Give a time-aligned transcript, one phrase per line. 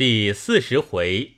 [0.00, 1.34] 第四十回，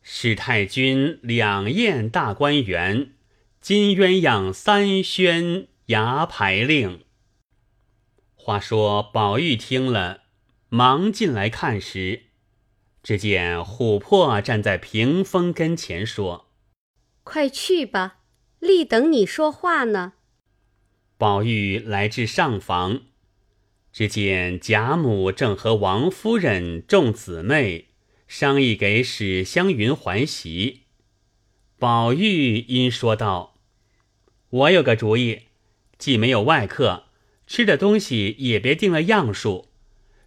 [0.00, 3.12] 史太君两宴大观园，
[3.60, 7.04] 金鸳鸯三宣牙牌令。
[8.34, 10.22] 话说宝玉听了，
[10.70, 12.28] 忙进来看时，
[13.02, 16.48] 只见琥珀站在屏风跟前说
[17.24, 18.20] ：“快去吧，
[18.58, 20.14] 立等你说话呢。”
[21.18, 23.02] 宝玉来至上房。
[23.96, 27.86] 只见贾母正和王夫人众姊妹
[28.28, 30.82] 商议给史湘云还席，
[31.78, 33.54] 宝玉因说道
[34.50, 35.44] ：“我有个主意，
[35.96, 37.04] 既没有外客，
[37.46, 39.68] 吃的东西也别定了样数，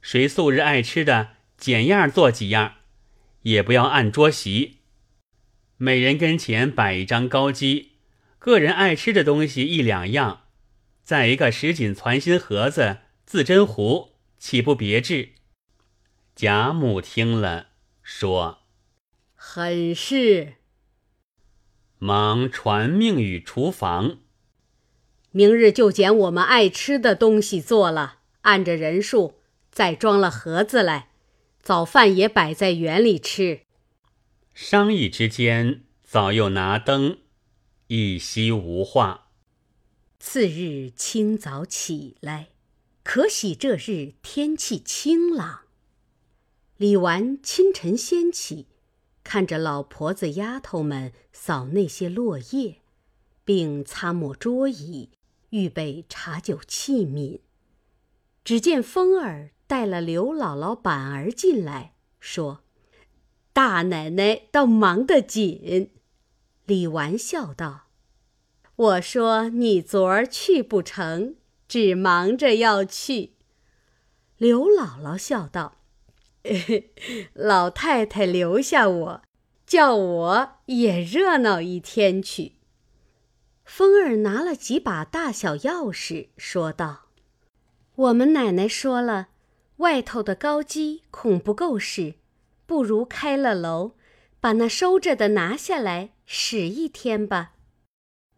[0.01, 2.77] 谁素日爱吃的，拣样做几样，
[3.43, 4.77] 也不要按桌席，
[5.77, 7.91] 每人跟前摆一张高机，
[8.39, 10.45] 个人爱吃的东西一两样，
[11.03, 15.33] 再一个十锦攒心盒子。”自真壶岂不别致？
[16.35, 17.67] 贾母听了，
[18.01, 18.63] 说
[19.37, 20.55] ：“很是。”
[21.99, 24.17] 忙传命于厨房，
[25.29, 29.35] 明日就拣我们爱吃的东西做了，按着人数
[29.69, 31.11] 再装了盒子来，
[31.61, 33.59] 早饭也摆在园里吃。
[34.55, 37.19] 商议之间，早又拿灯，
[37.85, 39.27] 一夕无话。
[40.17, 42.47] 次日清早起来。
[43.11, 45.61] 可喜这日天气清朗。
[46.77, 48.67] 李纨清晨先起，
[49.23, 52.81] 看着老婆子丫头们扫那些落叶，
[53.43, 55.09] 并擦抹桌椅，
[55.49, 57.39] 预备茶酒器皿。
[58.43, 62.59] 只见风儿带了刘姥姥、板儿进来，说
[63.51, 65.89] ：“大奶奶倒忙得紧。”
[66.67, 67.87] 李纨笑道
[68.75, 71.37] ：“我说你昨儿去不成。”
[71.69, 73.33] 只忙着要去，
[74.37, 75.75] 刘姥姥笑道
[77.33, 79.21] ：“老太太留下我，
[79.67, 82.53] 叫我也热闹一天去。”
[83.63, 87.09] 风儿拿了几把大小钥匙，说道
[87.95, 89.27] ：“我们奶奶说了，
[89.77, 92.15] 外头的高机恐不够使，
[92.65, 93.91] 不如开了楼，
[94.39, 97.51] 把那收着的拿下来使一天吧。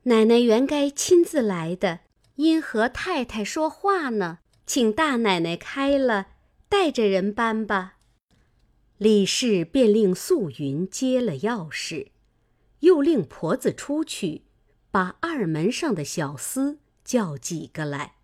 [0.04, 2.02] 奶奶原该亲自来的。”
[2.42, 6.28] 因和太太说话呢，请大奶奶开了，
[6.68, 7.98] 带着人搬吧。
[8.98, 12.08] 李氏便令素云接了钥匙，
[12.80, 14.44] 又令婆子出去，
[14.90, 18.16] 把二门上的小厮叫几个来。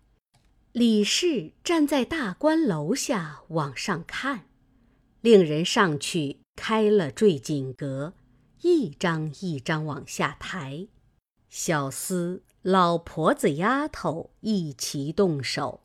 [0.72, 4.46] 李氏站在大观楼下往上看，
[5.20, 8.14] 令人上去开了坠锦阁，
[8.62, 10.86] 一张一张往下抬，
[11.58, 12.42] 小厮。
[12.62, 15.80] 老婆子、丫头一齐动手，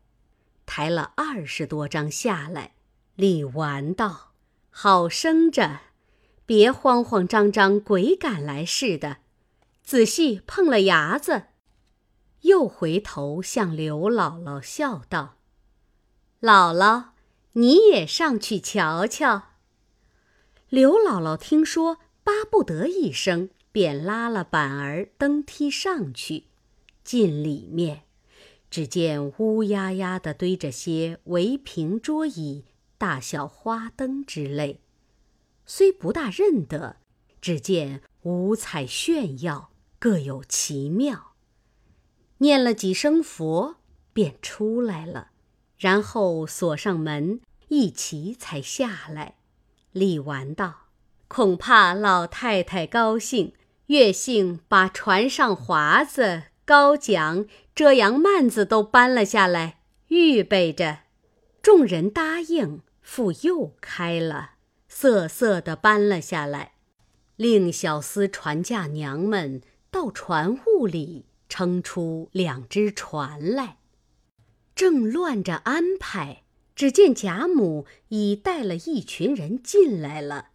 [0.67, 2.75] 抬了二十多张下来。
[3.16, 4.34] 李纨道
[4.69, 5.79] ：“好生着，
[6.45, 9.17] 别慌慌张张，鬼赶来似的。
[9.84, 11.45] 仔细碰了牙子。”
[12.41, 15.38] 又回头向刘姥姥笑道
[16.40, 17.05] ：“姥姥，
[17.53, 19.44] 你也上去瞧瞧。”
[20.69, 26.45] 刘姥姥听说，巴不得一声，便拉了板儿登梯上去。
[27.03, 28.03] 进里面，
[28.69, 32.63] 只见乌压压的堆着些围屏桌椅、
[32.97, 34.79] 大小花灯之类，
[35.66, 36.95] 虽不大认得，
[37.41, 41.34] 只见五彩炫耀，各有奇妙。
[42.38, 43.75] 念了几声佛，
[44.13, 45.31] 便出来了，
[45.78, 49.35] 然后锁上门，一齐才下来。
[49.91, 50.88] 李纨道
[51.28, 53.53] ：“恐怕老太太高兴，
[53.94, 57.46] 月幸把船上华子。”高桨、
[57.76, 61.00] 遮阳幔子都搬了下来，预备着。
[61.62, 64.52] 众人答应，复又开了，
[64.88, 66.76] 瑟瑟的搬了下来，
[67.36, 69.62] 令小厮船架娘们
[69.92, 73.76] 到船坞里撑出两只船来。
[74.74, 76.44] 正乱着安排，
[76.78, 80.52] 只见贾母已带了一群人进来了。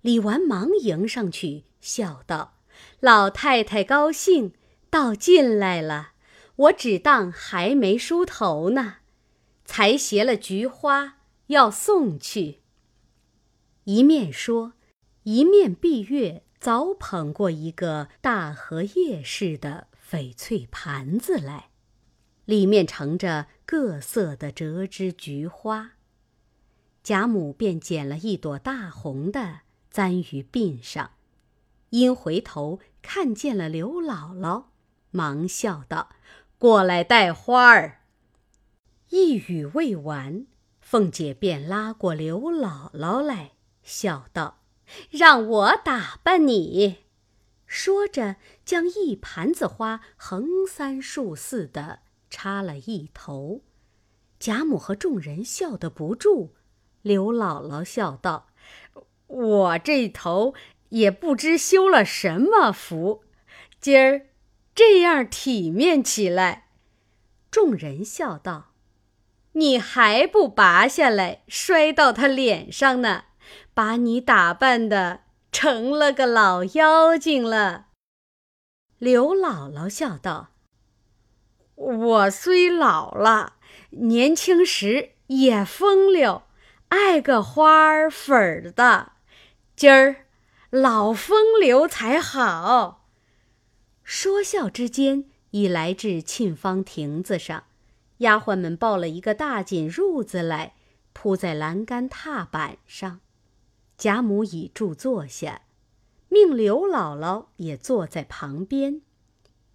[0.00, 2.53] 李纨忙迎上去，笑道
[3.04, 4.54] ：“老太太高兴。”
[4.94, 6.12] 倒进来了，
[6.54, 8.98] 我只当还没梳头呢，
[9.64, 11.18] 才携了菊花
[11.48, 12.60] 要送去。
[13.82, 14.74] 一面说，
[15.24, 21.70] 一面碧月早捧过一个大荷叶似的翡翠盘子来，
[22.44, 25.94] 里面盛着各色的折枝菊花。
[27.02, 31.10] 贾母便捡了一朵大红的，簪于鬓上，
[31.94, 34.64] 因回头看见了刘姥姥。
[35.12, 36.08] 忙笑道
[36.58, 38.00] ：“过来带花儿。”
[39.10, 40.46] 一语未完，
[40.80, 43.52] 凤姐便拉过刘姥姥来，
[43.84, 44.58] 笑道
[45.08, 47.04] ：“让我打扮你。”
[47.64, 53.60] 说着，将一盘子花横三竖四的插了一头。
[54.40, 56.54] 贾母和众人笑得不住。
[57.02, 58.48] 刘姥姥笑道
[59.28, 60.54] ：“我这头
[60.94, 63.22] 也不知修了什么福，
[63.80, 64.26] 今儿
[64.74, 66.68] 这样体面起来。”
[67.50, 68.72] 众人笑道
[69.52, 73.24] ：“你还不拔下来摔到他脸上呢？
[73.74, 75.20] 把你打扮的。”
[75.54, 77.86] 成了个老妖精了。
[78.98, 80.48] 刘姥姥笑道
[81.76, 83.54] ：“我虽老了，
[83.90, 86.42] 年轻时也风流，
[86.88, 89.12] 爱个花儿粉儿的。
[89.76, 90.23] 今儿
[90.74, 93.06] 老风流才好。”
[94.02, 97.62] 说笑之间，已来至沁芳亭子上，
[98.18, 100.74] 丫鬟们抱了一个大锦褥子来，
[101.12, 103.20] 铺在栏杆踏板上。
[103.96, 105.62] 贾母倚柱坐下，
[106.28, 109.00] 命刘姥姥也坐在旁边，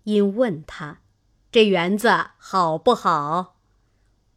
[0.04, 1.00] 因问他
[1.50, 3.56] ：“这园子好不好？”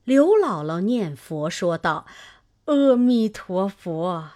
[0.05, 2.07] 刘姥姥念佛说道
[2.67, 4.31] ：“阿弥陀佛，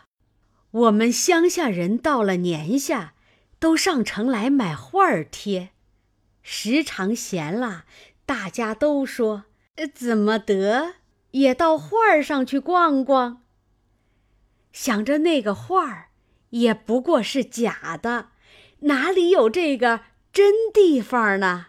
[0.77, 3.15] 我们乡下人到了年下，
[3.59, 5.71] 都上城来买画儿贴，
[6.43, 7.87] 时常闲了，
[8.27, 9.45] 大家都说：
[9.95, 10.97] 怎么得
[11.31, 13.43] 也到画儿上去逛逛。”
[14.71, 16.09] 想着那个画儿，
[16.51, 18.29] 也不过是假的，
[18.81, 21.69] 哪里有这个真地方呢？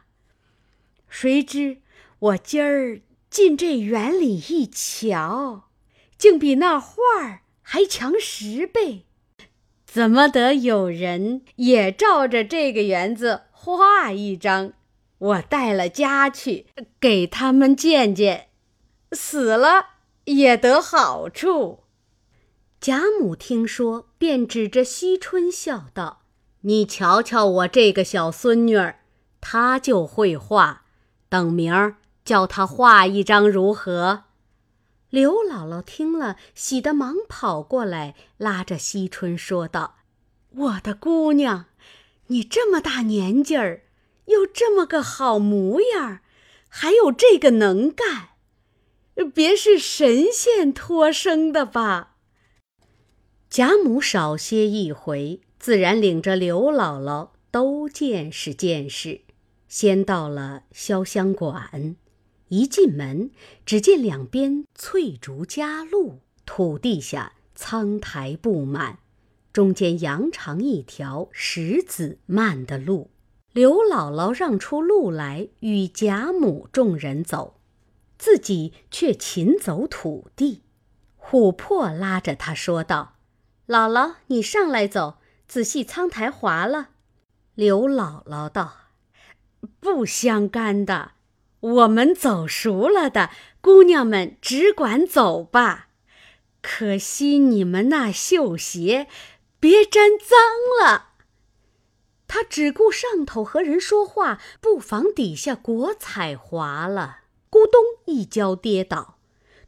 [1.08, 1.78] 谁知
[2.20, 3.00] 我今儿
[3.30, 5.70] 进这园里一瞧，
[6.18, 9.04] 竟比那画儿还强十倍。
[9.86, 14.72] 怎么得有人也照着这个园子画一张？
[15.18, 16.68] 我带了家去
[17.02, 18.48] 给他们见见，
[19.12, 19.88] 死了
[20.24, 21.84] 也得好处。
[22.80, 26.22] 贾母听说，便指着惜春笑道
[26.62, 29.00] ：“你瞧瞧我这个小孙女儿，
[29.42, 30.84] 她就会画，
[31.28, 34.24] 等明儿叫她画一张如何？”
[35.10, 40.00] 刘姥姥听了，喜得忙跑过来，拉着惜春说道
[40.54, 41.68] ：“我的姑娘，
[42.28, 43.84] 你这么大年纪儿，
[44.26, 46.20] 又这么个好模样，
[46.68, 48.30] 还有这个能干，
[49.34, 52.16] 别是神仙托生的吧？”
[53.50, 59.22] 贾母少歇一回，自然领着刘姥姥都见识见识。
[59.70, 61.96] 先到了潇湘馆，
[62.50, 63.32] 一进门，
[63.66, 69.00] 只见两边翠竹夹路，土地下苍苔布满，
[69.52, 73.10] 中间扬长一条石子漫的路。
[73.54, 77.60] 刘姥姥让出路来与贾母众人走，
[78.18, 80.62] 自己却勤走土地。
[81.20, 83.16] 琥珀拉着她说道。
[83.68, 85.18] 姥姥，你上来走，
[85.48, 86.90] 仔细苍苔滑了。
[87.56, 88.74] 刘姥姥道
[89.82, 91.14] ：“不相干的，
[91.60, 93.32] 我们走熟了的，
[93.62, 95.88] 姑娘们只管走吧。
[96.62, 99.08] 可惜你们那绣鞋，
[99.60, 100.38] 别沾脏
[100.82, 101.14] 了。”
[102.28, 107.20] 他只顾上头和人说话，不妨底下裹彩滑了，
[107.50, 109.18] 咕咚一跤跌倒，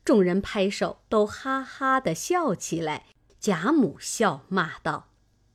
[0.04, 3.06] 众人拍手，都哈哈的笑起来。
[3.40, 5.08] 贾母笑骂道：“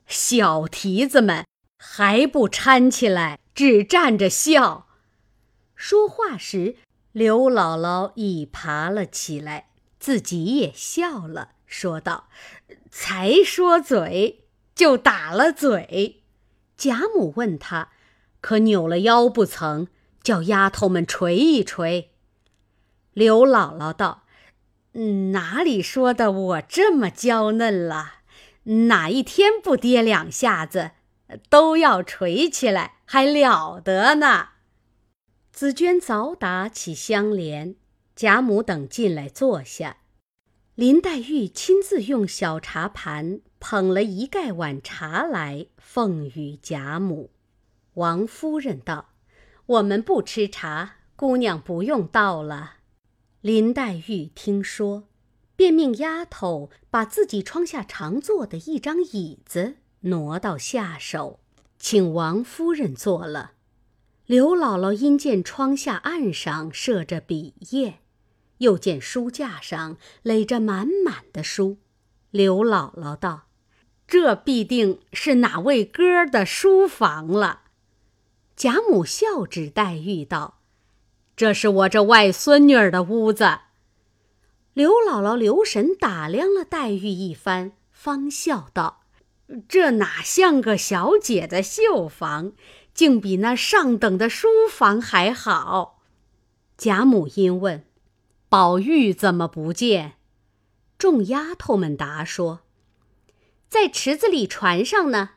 [0.08, 1.44] 小蹄子们
[1.78, 4.83] 还不搀起来，只站着笑。”
[5.74, 6.76] 说话时，
[7.12, 12.28] 刘姥姥已爬了起来，自己也笑了，说道
[12.90, 16.22] ：“才说嘴就打了嘴。”
[16.76, 17.90] 贾母问他
[18.40, 19.88] ：“可扭了腰不曾？
[20.22, 22.10] 叫丫头们捶一捶。”
[23.12, 24.22] 刘姥姥道。
[25.30, 28.20] 哪里说的我这么娇嫩了？
[28.62, 30.92] 哪一天不跌两下子，
[31.50, 34.50] 都要垂起来，还了得呢？
[35.56, 37.76] 紫鹃早打起香帘，
[38.16, 39.99] 贾母等进来坐下，
[40.75, 47.30] 林黛玉亲自用小茶盘捧了一盖碗茶来奉与贾母。
[47.92, 49.11] 王夫人道
[49.66, 52.78] ：“我们不吃茶，姑娘不用倒了。”
[53.40, 55.04] 林黛玉听说，
[55.54, 61.38] 便命丫头把自己窗下常坐的一张椅子挪到下手，
[61.78, 63.52] 请王夫人坐了。
[64.26, 67.96] 刘姥姥因见窗下案上设着笔砚，
[68.58, 71.76] 又见书架上垒着满满的书，
[72.30, 73.48] 刘姥姥道
[74.08, 77.64] ：“这必定是哪位哥的书房了。”
[78.56, 80.60] 贾母笑指黛玉道。
[81.36, 83.58] 这是我这外孙女儿的屋子。
[84.72, 89.02] 刘姥姥留神打量了黛玉一番，方笑道
[89.68, 92.52] ：“这哪像个小姐的绣房，
[92.94, 96.02] 竟比那上等的书房还好。”
[96.78, 97.84] 贾母因问
[98.48, 100.14] ：“宝玉怎么不见？”
[100.96, 102.60] 众丫头们答说
[103.68, 105.30] ：“在池子里船上呢。”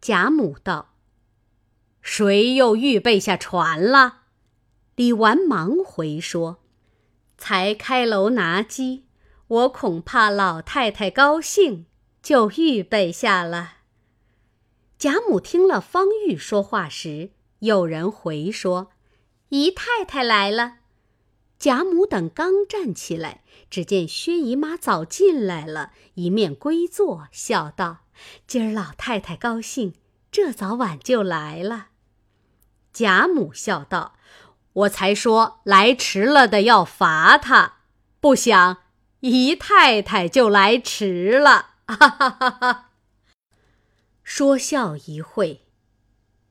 [0.00, 0.94] 贾母道
[2.02, 4.22] ：“谁又预备下船了？”
[4.96, 6.58] 李纨忙回说
[7.38, 9.06] ：“才开楼拿鸡，
[9.48, 11.86] 我恐怕老太太高兴，
[12.22, 13.73] 就预备下了。”
[15.04, 18.90] 贾母听了方玉说话时，有人回说
[19.50, 20.76] ：“姨太太来了。”
[21.60, 27.98] 贾母等刚站起来，只见薛姨妈早进来了，一面归坐，笑道
[28.48, 29.92] ：“今儿老太太高兴，
[30.32, 31.88] 这早晚就来了。”
[32.90, 34.14] 贾母笑道。
[34.72, 37.74] 我才说来迟了的要罚他，
[38.20, 38.78] 不想
[39.20, 42.90] 姨太太就来迟了，哈哈哈哈！
[44.24, 45.66] 说笑一会，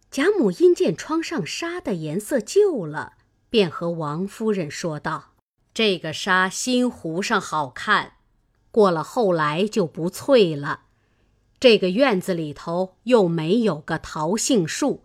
[0.10, 3.14] 贾母因见窗上纱的颜色旧了，
[3.50, 5.34] 便和王夫人说道
[5.74, 8.14] ：“这个纱新糊上好看，
[8.72, 10.82] 过了后来就不翠了。
[11.60, 15.04] 这个院子里头又没有个桃杏树，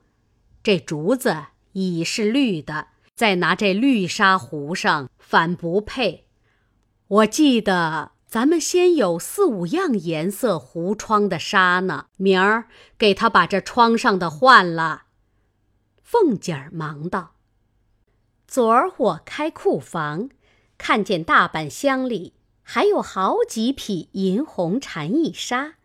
[0.63, 6.29] 这竹子已是绿的。”再拿这绿纱糊上，反不配。
[7.09, 12.69] 我记得咱们先有四五样颜色糊窗的纱呢，明儿
[12.99, 15.05] 给他把这窗上的换了。
[16.03, 17.37] 凤姐儿忙道
[18.47, 20.29] ：“昨儿我开库房，
[20.77, 25.77] 看见大板箱里还有好几匹银红蝉翼纱，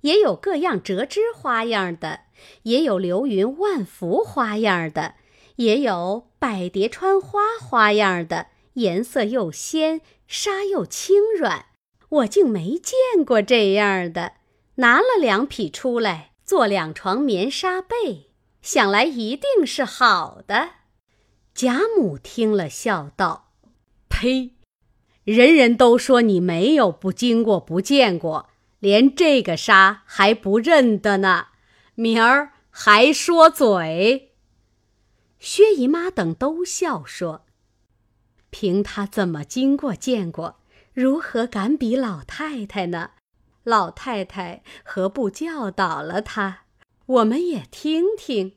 [0.00, 2.20] 也有各样折枝花样的，
[2.62, 5.16] 也有流云万福花样的。”
[5.56, 11.66] 也有百蝶穿花花样的，颜色又鲜，纱又轻软，
[12.14, 14.34] 我竟没见过这样的。
[14.76, 18.30] 拿了两匹出来，做两床棉纱被，
[18.60, 20.70] 想来一定是好的。
[21.54, 23.52] 贾母听了，笑道
[24.10, 24.50] ：“呸！
[25.22, 28.48] 人人都说你没有不经过、不见过，
[28.80, 31.46] 连这个纱还不认得呢，
[31.94, 34.32] 明儿还说嘴。”
[35.38, 37.44] 薛姨妈等都笑说
[38.50, 40.56] ：“凭他怎么经过见过，
[40.94, 43.10] 如何敢比老太太呢？
[43.64, 46.60] 老太太何不教导了他？
[47.06, 48.56] 我们也听听。”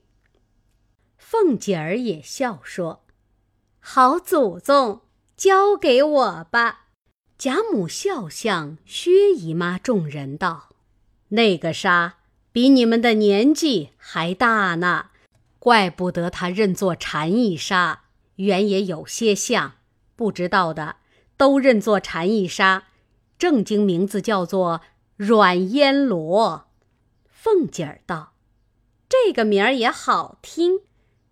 [1.17, 3.05] 凤姐儿也笑说
[3.79, 5.01] ：“好祖宗，
[5.35, 6.85] 交给我吧。”
[7.37, 10.69] 贾母笑向薛姨妈众人道
[11.29, 12.17] ：“那个纱
[12.51, 15.09] 比你们的年纪还大呢。”
[15.59, 18.03] 怪不得他认作蝉翼纱，
[18.35, 19.73] 原也有些像，
[20.15, 20.97] 不知道的
[21.37, 22.85] 都认作蝉翼纱，
[23.37, 24.81] 正经名字叫做
[25.15, 26.67] 软烟罗。
[27.29, 28.33] 凤姐儿道
[29.07, 30.81] ：“这个名儿也好听，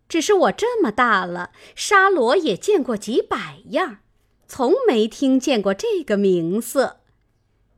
[0.08, 3.98] 只是我这么大了，纱罗也见过几百样，
[4.48, 7.02] 从没听见过这个名色。”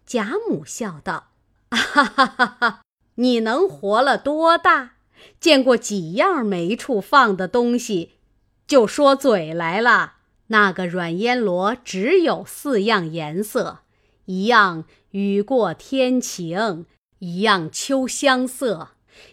[0.06, 1.32] 贾母笑道
[1.72, 2.82] ：“哈哈哈哈！
[3.16, 4.92] 你能活了多大？”
[5.40, 8.20] 见过几样没处放的东西，
[8.68, 10.17] 就说嘴来了。
[10.48, 13.80] 那个软烟罗只有四样颜色：
[14.26, 16.86] 一样雨过天晴，
[17.20, 18.90] 一样秋香色，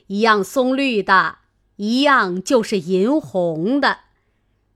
[0.08, 1.38] 一样松绿的，
[1.76, 3.98] 一样就是银红的。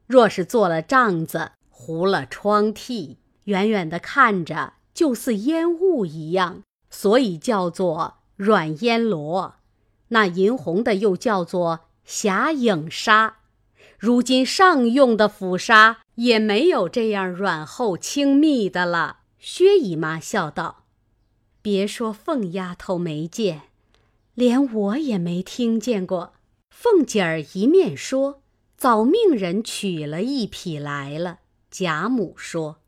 [0.06, 9.56] 若是做了帐子，糊了窗屉，远远的看着就似烟雾一样，所以叫做软烟罗。
[10.08, 13.38] 那银红的又叫做霞影纱，
[13.98, 19.18] 如今上用的府纱也没有这样软厚轻密的了。
[19.38, 20.84] 薛姨妈笑道
[21.62, 23.62] ：“别说凤丫头没见，
[24.34, 26.34] 连我也没听见过。”
[26.70, 28.42] 凤姐儿一面说，
[28.76, 31.38] 早命人取了一匹来了。
[31.70, 32.78] 贾母说：“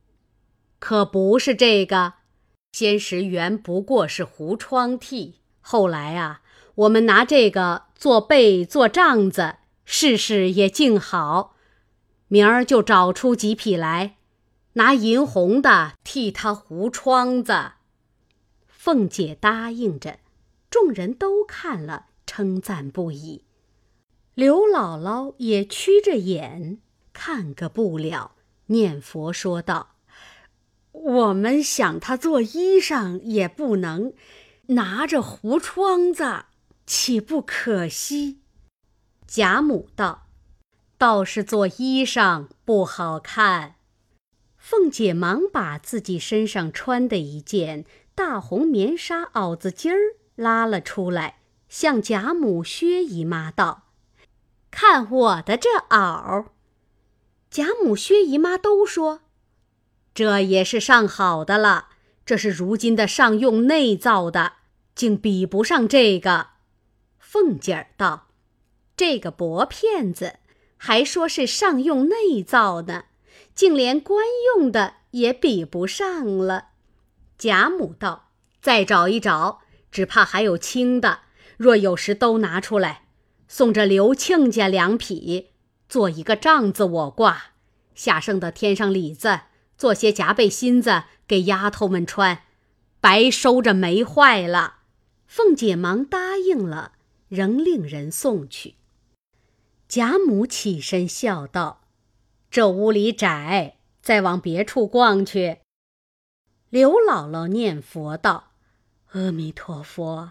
[0.81, 2.15] 可不是这个，
[2.73, 6.43] 先时原不过是糊窗屉，后来啊。”
[6.77, 11.57] 我们拿这个做被做帐子，试试也静好。
[12.33, 14.17] 明儿就找出几匹来，
[14.75, 17.73] 拿银红的替他糊窗子。
[18.69, 20.21] 凤姐答应着，
[20.71, 23.43] 众人都看了，称赞不已。
[24.35, 26.79] 刘姥姥也屈着眼
[27.13, 29.97] 看个不了，念佛说道
[30.93, 34.13] ：“我们想他做衣裳也不能，
[34.69, 36.45] 拿着糊窗子。”
[36.87, 38.39] 岂不可惜？
[39.27, 40.29] 贾母道
[41.01, 43.77] ：“倒是做衣裳不好看。”
[44.59, 49.97] 凤姐忙把自己身上穿的一件大红棉纱袄子襟儿
[50.35, 51.39] 拉了出来，
[51.71, 53.85] 向贾母、薛姨妈道
[54.71, 56.49] ：“看我的这袄。”
[57.51, 59.23] 贾母、薛姨妈都说
[60.13, 61.89] ：“这也是上好的了，
[62.27, 64.53] 这是如今的上用内造的，
[64.95, 66.49] 竟比不上这个。”
[67.19, 68.29] 凤姐儿道
[68.95, 70.41] ：“这个薄片子，
[70.83, 73.05] 还说是上用内造呢，
[73.55, 74.25] 竟连官
[74.57, 76.69] 用的也比不上了。”
[77.37, 78.31] 贾母道
[78.63, 79.61] ：“再找一找，
[79.93, 81.21] 只怕还有轻的。
[81.59, 83.03] 若有时都拿出来，
[83.47, 85.49] 送着刘亲家两匹。”
[85.87, 87.53] 做一个帐子，我挂
[87.95, 89.41] 下剩的添上里子，
[89.77, 92.45] 做些夹背心子给丫头们穿，
[93.01, 94.77] 白收着没坏了。
[95.27, 96.93] 凤姐忙答应了，
[97.29, 98.77] 仍令人送去。
[99.91, 101.81] 贾母起身笑道
[102.49, 105.59] ：“这屋里窄，再往别处逛去。”
[106.71, 108.53] 刘姥姥念佛道
[109.11, 110.31] ：“阿弥陀佛。”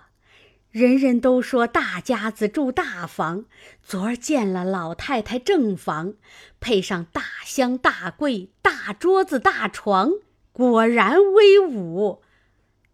[0.71, 3.47] 人人都说大家子住大房，
[3.83, 6.13] 昨儿见了老太太正房，
[6.61, 10.13] 配上大箱大柜、大桌子大床，
[10.53, 12.21] 果然威武。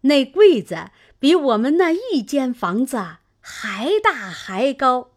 [0.00, 5.12] 那柜子比我们那一间房子还大还高。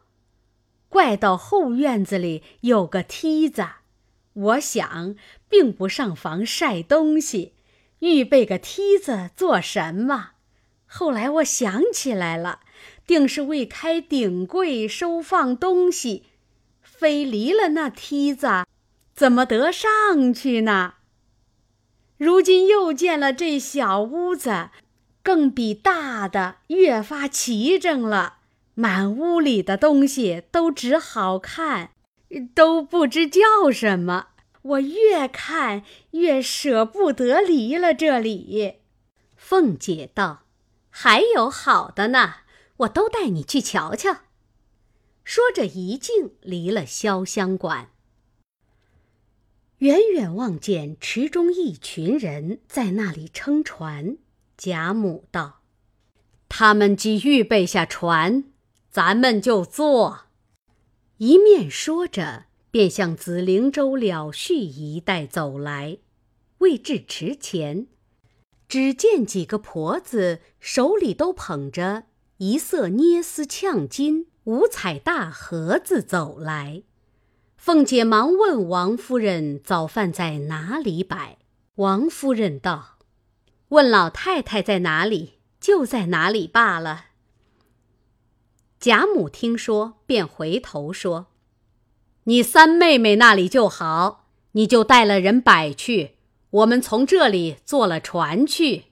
[0.90, 3.66] 怪到后院子里有个梯子，
[4.34, 5.16] 我想
[5.48, 7.54] 并不上房晒东西，
[8.00, 10.32] 预备个梯子做什么？
[10.88, 12.62] 后来我想起来了，
[13.06, 16.24] 定是为开顶柜收放东西，
[16.82, 18.66] 非离了那梯子，
[19.14, 20.96] 怎么得上去呢？
[22.18, 24.72] 如今又见了这小屋子，
[25.22, 28.39] 更比大的越发齐整了，
[28.80, 31.92] 满屋里的东西都只好看，
[32.56, 34.28] 都不知叫什么。
[34.62, 38.76] 我越看越舍不得离了这里。
[39.36, 40.46] 凤姐道。
[40.90, 42.36] 还有好的呢，
[42.78, 44.22] 我都带你去瞧瞧。
[45.26, 47.90] 说着，一径离了潇湘馆。
[49.80, 54.18] 远远望见池中一群人在那里撑船。
[54.58, 55.60] 贾母道
[56.50, 58.49] ：“他们既预备下船，
[59.00, 60.24] 咱们就坐。”
[61.20, 66.00] 一面说着，便向紫菱洲了絮一带走来。
[66.58, 67.88] 未至池前。
[68.68, 72.04] 只见几个婆子手里都捧着
[72.40, 76.84] 一色捏丝呛金五彩大盒子走来，
[77.56, 81.38] 凤姐忙问王夫人早饭在哪里摆。
[81.76, 82.98] 王夫人道
[83.70, 87.06] ：“问老太太在哪里，就在哪里罢了。”
[88.80, 91.28] 贾母听说，便回头说
[92.24, 96.16] ：“你三妹妹那里就好，你就带了人摆去。”
[96.52, 98.86] 我们从这里坐了船去。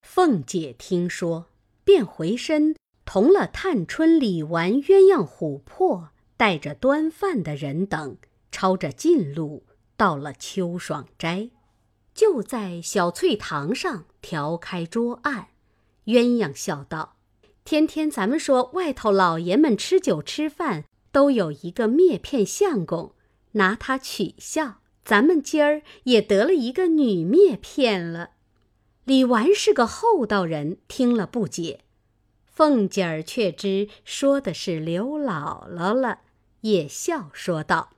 [0.00, 1.46] 凤姐听说，
[1.84, 8.16] 便回身同了探春、李纨、鸳鸯、琥珀，带着端饭的人等，
[8.50, 9.64] 抄着近路
[9.96, 11.50] 到了秋爽斋，
[12.12, 15.48] 就在小翠堂上调开桌案。
[16.06, 17.14] 鸳鸯笑道
[17.64, 23.14] ：“天天咱们说外头老爷们吃酒吃饭，都有一个篾片相公，
[23.52, 28.30] 拿他取笑。”咱们今儿也得了一个女篾片了。
[29.02, 31.80] 李纨是个厚道人，听了不解。
[32.44, 36.20] 凤姐儿却知说的是刘姥姥了，
[36.60, 37.90] 也笑说道：“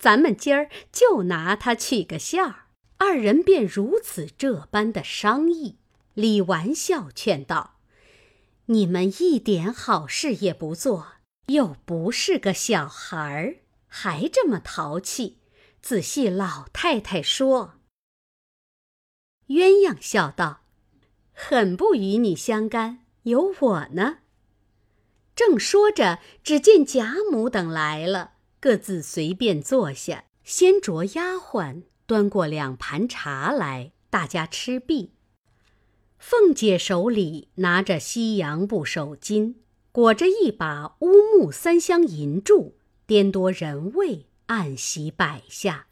[0.00, 2.56] 咱们今儿就拿她取个笑。”
[2.98, 5.76] 二人便如此这般的商议。
[6.14, 7.71] 李纨笑劝道
[8.66, 11.14] ：“你们一点好事也不做，
[11.46, 15.38] 又不是个小孩儿，还这么淘气。”
[15.82, 17.74] 仔细老太太说。
[19.48, 20.60] 鸳鸯笑道
[21.34, 24.18] ：“很不与你相干，有我呢。”
[25.34, 35.14] 正说着，只见贾母等来了，各自随便坐下，先着丫鬟端过两盘茶来，大家吃毕。
[36.24, 39.54] 凤姐手里拿着西洋布手巾，
[39.90, 42.76] 裹着一把乌木三香银柱，
[43.08, 44.26] 颠多人位。
[44.46, 45.86] 案席摆下，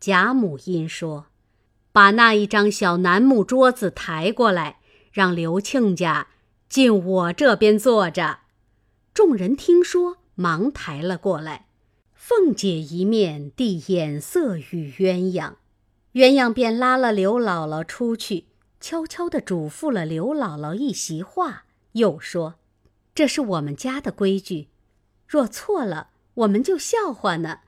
[0.00, 1.26] 贾母因说
[1.92, 4.78] ：“把那一张小楠木桌子抬过来，
[5.12, 6.28] 让刘庆家
[6.66, 8.38] 进我这边坐着。”
[9.12, 11.66] 众人听说，忙抬了过来。
[12.14, 15.56] 凤姐一面递眼色与鸳鸯，
[16.14, 18.46] 鸳鸯便拉了刘姥姥出去，
[18.86, 22.56] 悄悄地嘱咐了刘姥姥一席话，又说
[23.16, 24.68] ：“这是我们家的规矩，
[25.26, 27.60] 若错了，我们就笑话呢。”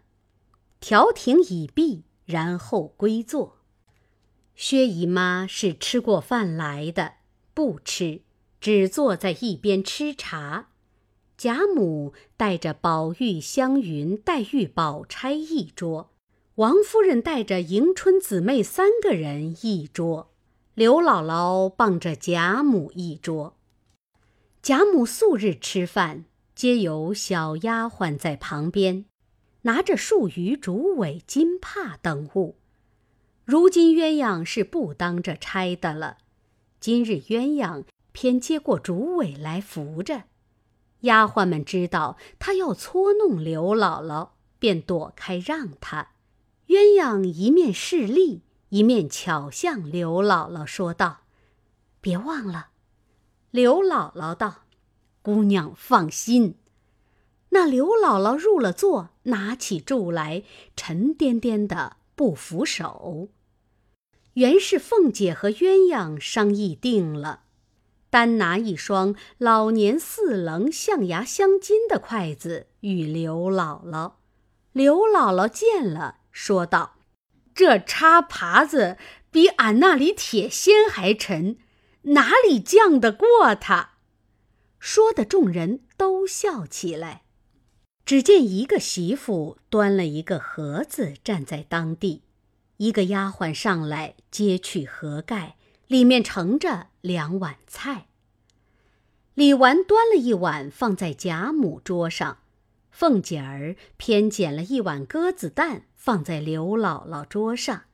[0.78, 3.60] 调停已毕，然后归坐。
[4.54, 7.14] 薛姨妈是吃过饭来的，
[7.54, 8.20] 不吃，
[8.60, 10.68] 只坐在一边吃茶。
[11.38, 16.10] 贾母带着宝玉、湘云、黛玉、宝钗一桌，
[16.56, 20.34] 王夫人带着迎春姊妹三个人一桌，
[20.76, 23.56] 刘姥姥傍着贾母一桌。
[24.60, 29.06] 贾母素日吃饭，皆有小丫鬟在旁边，
[29.62, 32.56] 拿着树鱼、竹苇、金帕等物。
[33.46, 36.18] 如今鸳鸯是不当这差的了，
[36.78, 40.24] 今日鸳鸯偏接过竹苇来扶着。
[41.00, 46.08] 丫鬟们知道她要搓弄刘姥姥，便躲开让她。
[46.66, 51.20] 鸳鸯一面势利，一面巧向刘姥姥说道
[52.00, 52.68] ：“别忘了。”
[53.50, 54.64] 刘姥姥道
[55.22, 56.56] ：“姑娘放心。”
[57.50, 60.42] 那刘姥姥入了座，拿起箸来，
[60.76, 63.28] 沉甸甸的不扶手。
[64.34, 67.44] 原是凤姐和鸳鸯商议定了。
[68.10, 74.12] 单拿一双老年四棱、象牙镶金的筷子与刘姥姥。
[74.72, 76.95] 刘姥姥见了，说道
[77.56, 78.96] ：“这叉耙子
[79.32, 81.56] 比俺那里铁锨还沉，
[82.02, 83.94] 哪里犟得过他？”
[84.78, 87.22] 说的众人都笑起来。
[88.04, 92.22] 只见一个媳妇端了一个盒子站在当地，
[92.76, 95.56] 一个丫鬟上来揭去盒盖。
[95.88, 98.08] 里面盛着两碗菜。
[99.34, 102.38] 李纨端了一碗放在贾母桌上，
[102.90, 107.86] 凤姐儿偏捡了一碗鸽子蛋放在刘姥姥桌上。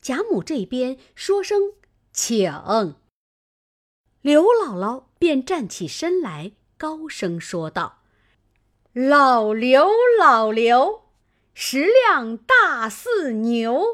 [0.00, 1.74] 贾母这边说声
[2.10, 2.50] “请”，
[4.22, 7.98] 刘姥姥便站起身来，高声说道
[8.96, 11.10] ：“老刘，老刘，
[11.52, 13.84] 食量大似牛。”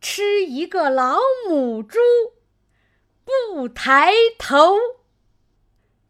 [0.00, 1.98] 吃一个老母猪，
[3.24, 4.76] 不抬头，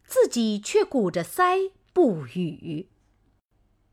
[0.07, 2.91] 自己却鼓着腮不语。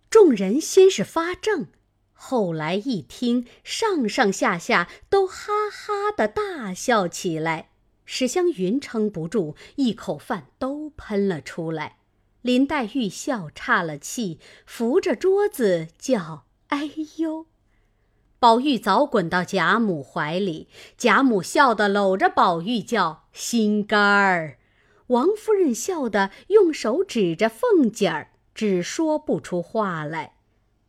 [0.10, 1.68] 众人先是发怔，
[2.24, 7.70] 后来一听，上上下下都哈哈的大笑起来。
[8.06, 11.98] 史湘云撑不住，一口饭都喷了出来。
[12.44, 17.48] 林黛玉笑岔了气，扶着桌子叫：“哎呦！”
[18.38, 24.60] 宝玉早滚到贾母怀里，贾母笑得搂着宝玉叫心肝儿。
[25.08, 30.36] 王夫人笑得用手指着凤姐儿，只说不出话来。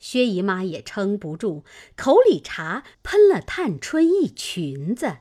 [0.02, 1.62] 薛姨妈也撑不住，
[1.96, 5.18] 口里茶喷了探春一裙子。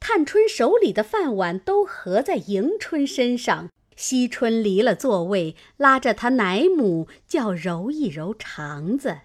[0.00, 3.70] 探春手里的饭碗都合在迎春身上。
[3.94, 9.18] 惜春离了座位，拉着她奶母叫揉一揉肠子。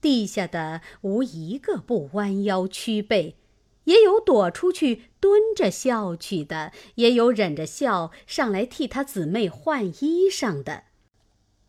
[0.00, 3.36] 地下的无一个不弯腰屈背，
[3.84, 10.84] 也有躲出去蹲着笑去的，也有忍着笑上来替他姊妹换衣裳的，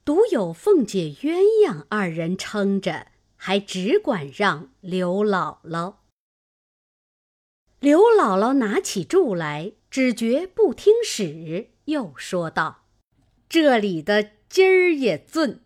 [0.08, 5.96] 独有凤姐、鸳鸯二人撑着，还只管让刘姥姥。
[7.82, 12.86] 刘姥姥拿起箸来，只觉不听使，又说道
[13.50, 15.60] ：“这里的筋儿也俊。”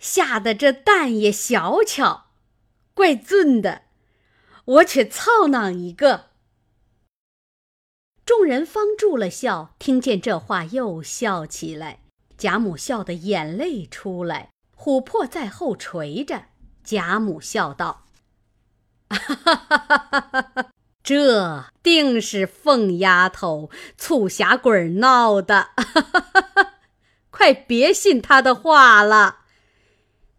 [0.00, 2.32] 下的这蛋也小巧，
[2.94, 3.82] 怪俊的，
[4.64, 6.30] 我却操囊一个。
[8.26, 12.00] 众人方住了笑，听见这话又笑起来。
[12.36, 16.44] 贾母笑得眼泪出来，琥珀在后垂着。
[16.82, 18.04] 贾母笑道
[19.08, 20.66] ：“哈哈哈哈哈哈！
[21.02, 26.72] 这定是凤丫头醋匣鬼闹的，哈哈哈哈！
[27.30, 29.40] 快别信她的话了。”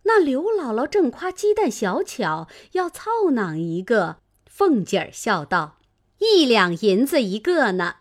[0.08, 4.18] 那刘姥姥正夸鸡蛋小巧，要操囊一个。
[4.46, 5.80] 凤姐儿笑道
[6.20, 7.96] ：“一两银子一个呢，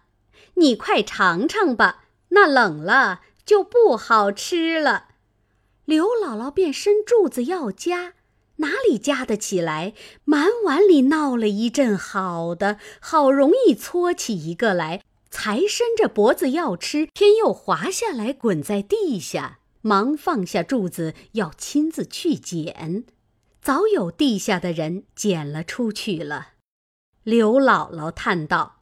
[0.54, 2.04] 你快尝尝吧。
[2.28, 5.08] 那冷了就不好吃了。”
[5.84, 8.14] 刘姥姥便伸柱子要夹，
[8.56, 9.92] 哪里夹得起来？
[10.24, 19.58] 满碗里闹了一阵，好的，好容易搓起一个来，才伸着脖子要吃，偏又滑下来，滚在地下。
[19.82, 23.04] 忙放下柱子，要亲自去捡。
[23.60, 26.52] 早有地下的人捡了出去了。
[27.22, 28.80] 刘姥姥叹道：“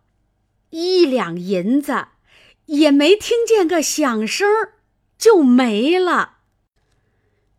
[0.71, 2.07] 一两银子，
[2.67, 4.75] 也没听见个响声儿
[5.19, 6.39] 就没了。”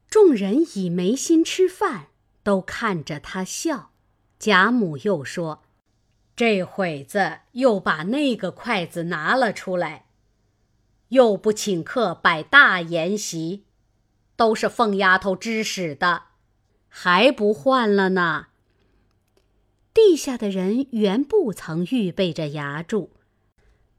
[0.10, 2.08] 众人已没心吃饭，
[2.44, 3.92] 都看着他笑。
[4.38, 5.64] 贾母又说
[6.36, 10.06] ：“这会子又把那个筷子拿了出来。”
[11.10, 13.66] 又不请客摆大筵席，
[14.36, 16.24] 都是凤丫头指使的，
[16.88, 18.48] 还不换了呢。
[19.94, 23.12] 地下的人原不曾预备着牙柱，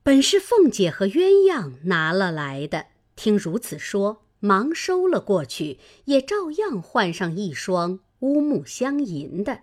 [0.05, 2.89] 本是凤姐和鸳鸯拿了来的。
[3.17, 9.63] 听如此说，忙收了过去，也照样换上一双乌木镶银的。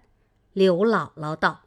[0.53, 1.61] 刘姥姥道：“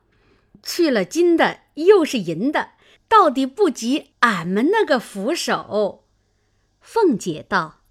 [0.64, 2.70] 去了金的，又是银的，
[3.08, 6.04] 到底不及俺们那个扶手。”
[6.82, 7.82] 凤姐道：“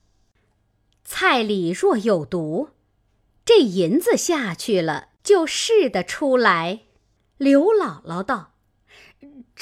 [1.05, 2.71] 菜里若有毒，
[3.45, 6.81] 这银子下去了。”就试得出来。
[7.37, 8.52] 刘姥姥道：“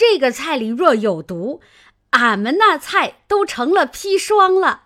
[0.02, 1.62] 这个菜里若有毒，
[2.10, 4.86] 俺们那菜都成了砒霜了，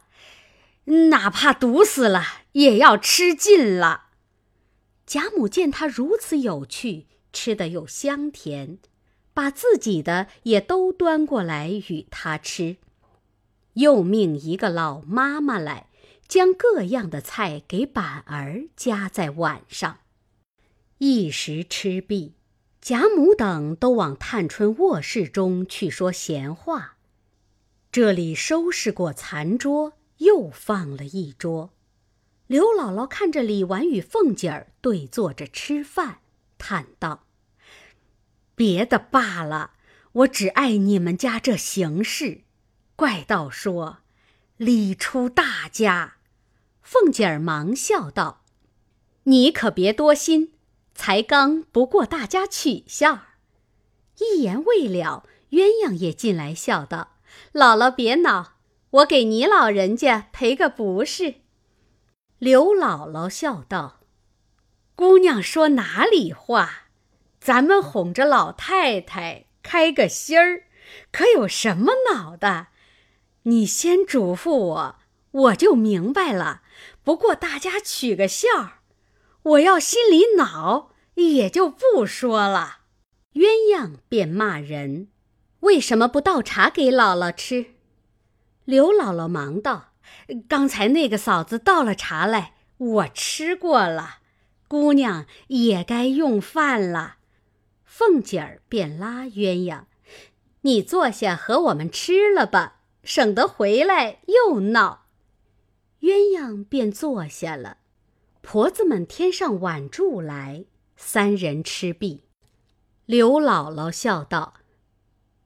[1.10, 4.08] 哪怕毒死了，也要吃尽了。”
[5.08, 8.80] 贾母见他如此有趣，吃的又香甜，
[9.34, 12.76] 把自己的也都端过来与他吃，
[13.76, 15.88] 又命一个老妈妈来，
[16.28, 20.00] 将各样的菜给板儿夹在碗上。
[20.98, 22.34] 一时吃毕，
[22.86, 26.98] 贾母等都往探春卧室中去说闲话。
[27.92, 31.72] 这里收拾过残桌，又放了一桌。
[32.46, 36.20] 刘姥姥看着李纨与凤姐儿对坐着吃饭，
[36.60, 37.24] 叹道
[38.54, 39.72] ：“别的罢了，
[40.12, 42.42] 我只爱你们家这形式。
[42.96, 43.98] 怪道说，
[44.58, 46.18] 礼出大家。”
[46.84, 48.44] 凤姐儿忙笑道
[49.26, 50.52] ：“你可别多心。”
[50.96, 53.20] 才刚不过大家取笑，
[54.18, 57.18] 一言未了，鸳鸯也进来笑道
[57.54, 58.54] ：“姥姥别恼，
[58.90, 61.36] 我给你老人家赔个不是。”
[62.40, 64.00] 刘姥姥笑道
[64.96, 66.86] ：“姑娘说哪里话？
[67.40, 70.64] 咱们哄着老太太开个心儿，
[71.12, 72.68] 可有什么恼的？
[73.44, 74.96] 你先嘱咐我，
[75.32, 76.62] 我就明白了。
[77.04, 78.48] 不过大家取个笑。”
[79.46, 82.80] 我要心里恼，也就不说了。
[83.34, 85.10] 鸳鸯便骂人
[85.62, 87.68] ：“为什么不倒茶给姥姥吃？”
[88.66, 89.94] 刘姥姥忙道
[90.50, 94.18] ：“刚才那个嫂子倒了茶来，我吃过了。
[94.68, 97.18] 姑娘也该用饭了。”
[97.86, 99.84] 凤姐儿便拉鸳鸯
[100.62, 105.06] ：“你坐下和我们吃了吧，省得回来又闹。”
[106.02, 107.78] 鸳鸯便坐下了。
[108.46, 112.22] 婆子们添上碗箸来，三人吃毕。
[113.08, 114.54] 刘姥姥笑道：“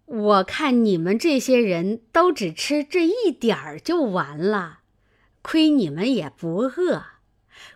[0.04, 4.80] 我看你们这些人都只吃这一点儿就完了，
[5.42, 7.06] 亏你们也不饿，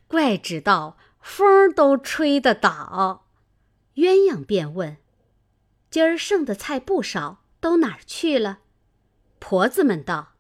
[0.07, 3.29] 怪只道风都吹得倒。”
[3.95, 4.97] 鸳鸯便问
[5.89, 8.59] ：“今儿剩的菜不少，都哪儿去了？”
[9.39, 10.33] 婆子们道：“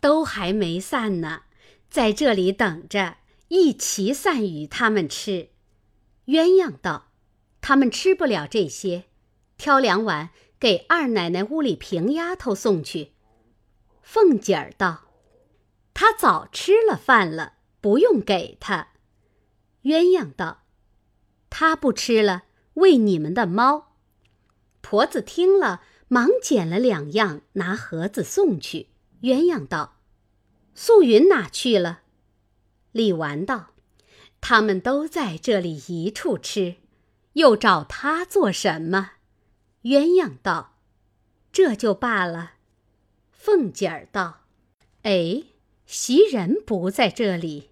[0.00, 1.42] 都还没散呢，
[1.88, 5.50] 在这里等着。”一齐散与他们吃，
[6.26, 7.12] 鸳鸯道
[7.60, 9.04] ：“他们吃不了这些，
[9.58, 13.12] 挑两碗给二奶奶屋里平丫头送去。”
[14.02, 15.04] 凤姐儿道
[15.94, 18.88] ：“她早吃了饭了，不用给她。”
[19.84, 20.62] 鸳鸯道
[21.50, 23.92] ：“她不吃了，喂你们的猫。”
[24.80, 28.88] 婆子听了，忙捡了两样，拿盒子送去。
[29.22, 29.96] 鸳鸯道
[30.74, 32.00] ：“素云哪去了？”
[32.94, 33.70] 李纨道
[34.40, 36.76] ：“他们都在这里一处吃，
[37.32, 39.14] 又找他做什么？”
[39.82, 40.76] 鸳鸯道
[41.50, 42.52] ：“这就罢了。”
[43.32, 44.42] 凤姐儿道
[45.02, 45.42] ：“哎，
[45.86, 47.70] 袭人不在这里，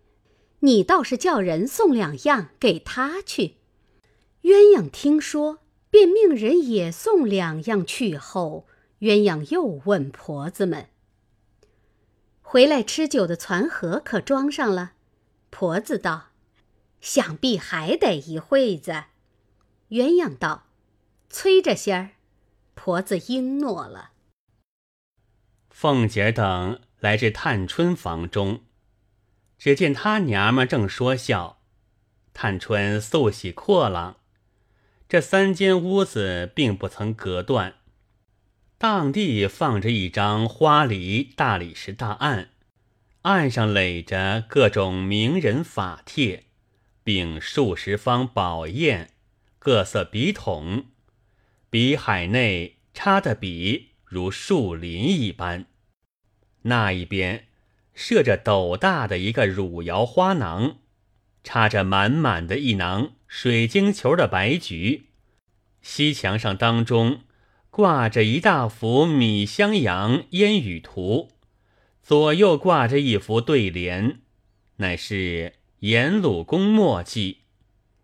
[0.59, 3.59] 你倒是叫人送两样给他去。”
[4.43, 8.67] 鸳鸯听说，便命人也送两样去后，
[8.99, 10.89] 鸳鸯又问婆子们
[12.43, 14.95] ：“回来吃酒的攒盒可装上了？”
[15.55, 16.31] 婆子道
[17.03, 19.05] ：“想必还得一会子。”
[19.91, 20.65] 鸳鸯道
[21.29, 22.11] ：“催着些儿。”
[22.75, 24.13] 婆子应诺了。
[25.69, 28.63] 凤姐等来至探春房中，
[29.59, 31.61] 只见她娘们正说笑。
[32.33, 34.17] 探春素喜阔朗，
[35.07, 37.75] 这三间屋子并不曾隔断，
[38.79, 42.52] 当地放着一张花梨大理石大案。
[43.23, 46.45] 案上垒着各种名人法帖，
[47.05, 49.11] 并数十方宝砚、
[49.61, 50.87] 各色笔筒，
[51.71, 55.67] 笔海内插的笔如树林一般。
[56.63, 57.47] 那一边
[57.95, 60.79] 设着斗大的一个汝窑花囊，
[61.45, 65.11] 插着满满的一囊水晶球的白菊。
[65.81, 67.21] 西墙上当中
[67.71, 71.31] 挂着一大幅米襄阳烟雨图。
[72.03, 74.21] 左右挂着一幅对联，
[74.77, 77.43] 乃是颜鲁公墨迹。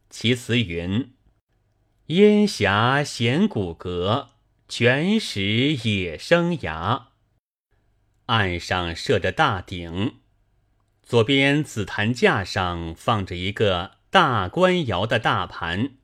[0.09, 1.13] 其词云
[2.07, 4.29] ：“烟霞显骨骼，
[4.69, 7.09] 全石野生芽。
[8.27, 10.15] 岸上设着大鼎，
[11.03, 15.97] 左边紫檀架上放着一个大官窑的大盘，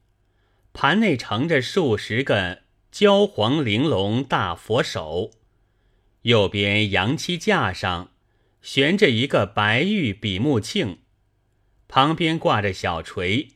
[0.72, 5.30] 盘内盛着数十个焦黄玲珑大佛手；
[6.24, 8.10] 右边阳漆架上
[8.62, 10.96] 悬着一个白玉比目磬，
[11.87, 13.48] 旁边挂着小锤。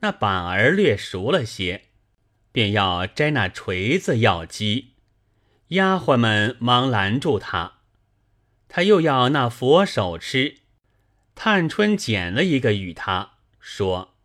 [0.00, 1.84] 那板儿略熟了些，
[2.50, 4.94] 便要摘那锤子要鸡。
[5.68, 7.78] 丫鬟们忙拦住他，
[8.68, 10.58] 他又要那佛手吃。
[11.36, 14.16] 探春捡了一个与他说：“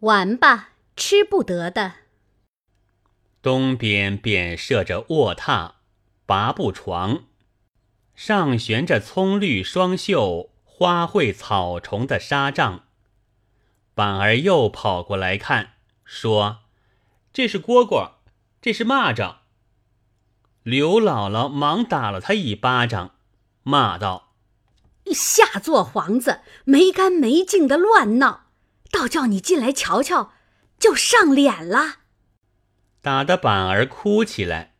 [0.00, 1.94] 玩吧，吃不得的。”
[3.40, 5.73] 东边便设着卧榻、
[6.26, 7.24] 拔步床，
[8.14, 12.84] 上悬着葱绿双绣、花卉草虫的纱帐。
[13.94, 16.64] 板儿又跑过来看，说
[17.32, 18.12] ：“这是蝈蝈，
[18.60, 19.36] 这是蚂蚱。”
[20.64, 23.16] 刘姥姥忙打了他一巴掌，
[23.62, 24.32] 骂道
[25.12, 28.46] ：“下作皇子，没干没净的乱闹，
[28.90, 30.32] 倒叫你进来瞧瞧，
[30.78, 31.96] 就上脸了。”
[33.02, 34.73] 打得板儿哭起来，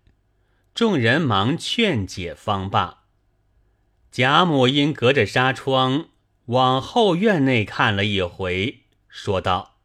[0.74, 3.04] 众人忙劝解方罢。
[4.10, 6.08] 贾母因隔着纱窗
[6.46, 9.76] 往后院内看了一回，说道：“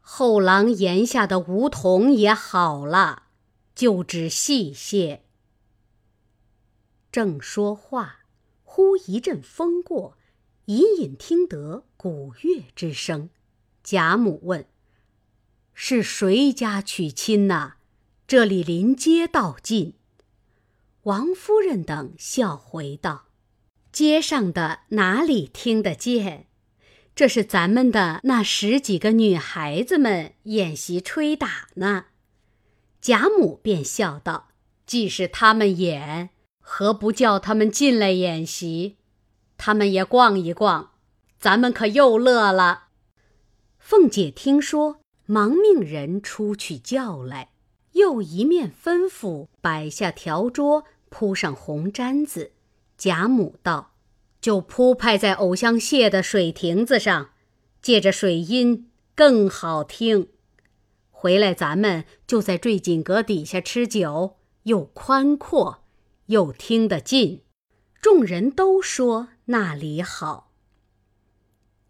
[0.00, 3.24] 后廊檐下的梧桐也好了。”
[3.72, 5.22] 就只细些。
[7.10, 8.26] 正说话，
[8.62, 10.18] 忽一阵风过，
[10.66, 13.30] 隐隐听得鼓乐之声。
[13.82, 14.66] 贾母问
[15.72, 17.76] ：“是谁家娶亲呐？
[18.26, 19.94] 这里临街道近。”
[21.04, 23.24] 王夫人等笑回道
[23.90, 26.48] ：“街上的哪里听得见？
[27.14, 32.06] 这是咱们的那十几个女孩子们演习吹打呢。”
[33.00, 34.48] 贾母便笑道
[34.84, 36.28] ：“既是他们演，
[36.60, 38.98] 何不叫他们进来演习？
[39.56, 40.90] 他们也逛一逛，
[41.38, 42.88] 咱们可又乐了。”
[43.80, 47.52] 凤姐听说，忙命人出去叫来，
[47.92, 52.52] 又一面吩咐摆下条桌，铺上红毡子。
[52.96, 53.92] 贾母道
[54.40, 57.30] ：“就铺派在藕香榭的水亭子上，
[57.82, 60.28] 借着水音更好听。”
[61.10, 65.84] 回来，咱们就在坠锦阁底下吃酒，又宽阔，
[66.26, 67.42] 又听得进。
[68.00, 70.52] 众人都说那里好。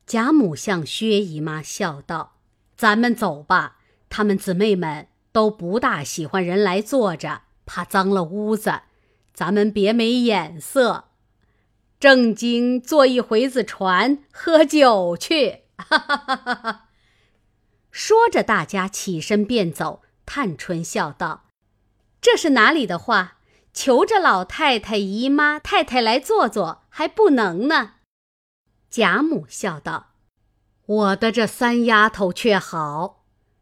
[0.05, 2.39] 贾母向薛姨妈笑道
[2.77, 3.77] ：“咱们走吧，
[4.09, 8.83] 她们姊妹们都不大喜欢人来坐着，怕脏了屋子。
[9.33, 11.05] 咱们别没眼色，
[11.99, 16.88] 正经坐一回子船，喝酒去。”哈哈哈哈哈。
[17.90, 20.03] 说着，大家起身便走。
[20.27, 21.47] 探春笑道
[22.21, 23.38] ：“这是哪里的话？
[23.73, 27.95] 求着老太太、姨妈、太太来坐坐，还不能呢。”
[28.90, 30.11] 贾母笑道
[30.87, 33.20] ：“我的这三丫头却好，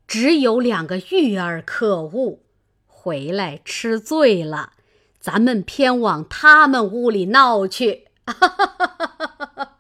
[0.09, 2.41] 只有两个玉儿可恶，
[2.87, 4.73] 回来吃醉了，
[5.21, 8.09] 咱们偏往他们屋里闹去。”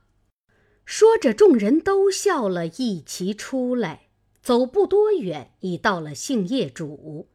[0.84, 4.08] 说着，众人都笑了，一齐出来。
[4.42, 7.26] 走不多远，已到了杏叶渚。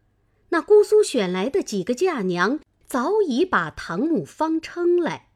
[0.50, 5.30] 那姑苏选来的几个嫁娘早已把堂母方称来。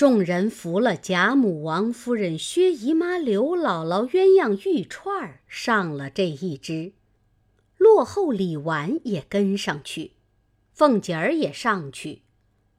[0.00, 6.94] 众人扶了贾母、王夫人、薛姨妈、刘姥姥鸳鸯玉串上了这一只，
[7.76, 10.12] 落后李纨也跟上去，
[10.72, 12.22] 凤姐儿也上去，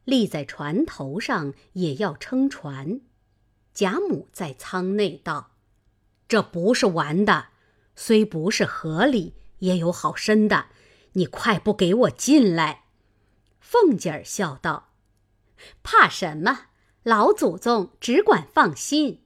[0.04, 3.00] 立在船头上也要撑船。
[3.72, 5.52] 贾母在舱内道
[6.26, 7.50] ：“这不是玩的。”
[7.94, 10.66] 虽不是河里，也有好深的。
[11.12, 12.86] 你快不给我进来！
[13.60, 14.88] 凤姐儿笑道
[15.84, 16.70] ：“怕什么？
[17.02, 19.20] 老祖宗只管放心。”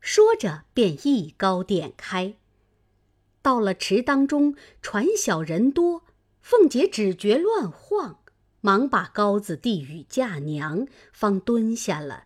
[0.00, 2.34] 说着，便一篙点开。
[3.42, 6.04] 到了池当中，船小人多，
[6.40, 8.20] 凤姐只觉乱晃，
[8.60, 12.24] 忙把篙子递与嫁娘，方蹲下了。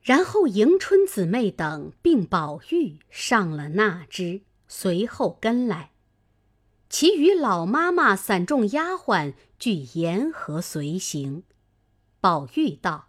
[0.00, 5.92] 然后迎春姊妹等并宝玉上了那只，随后跟来，
[6.88, 11.44] 其余老妈妈、散众丫鬟俱沿河随行。
[12.22, 13.08] 宝玉道：“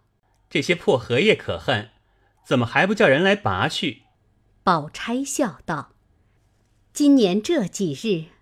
[0.50, 1.90] 这些破荷叶可恨，
[2.44, 4.02] 怎么还不叫人来拔去？”
[4.64, 5.92] 宝钗笑道
[6.92, 8.32] ：“今年这几日，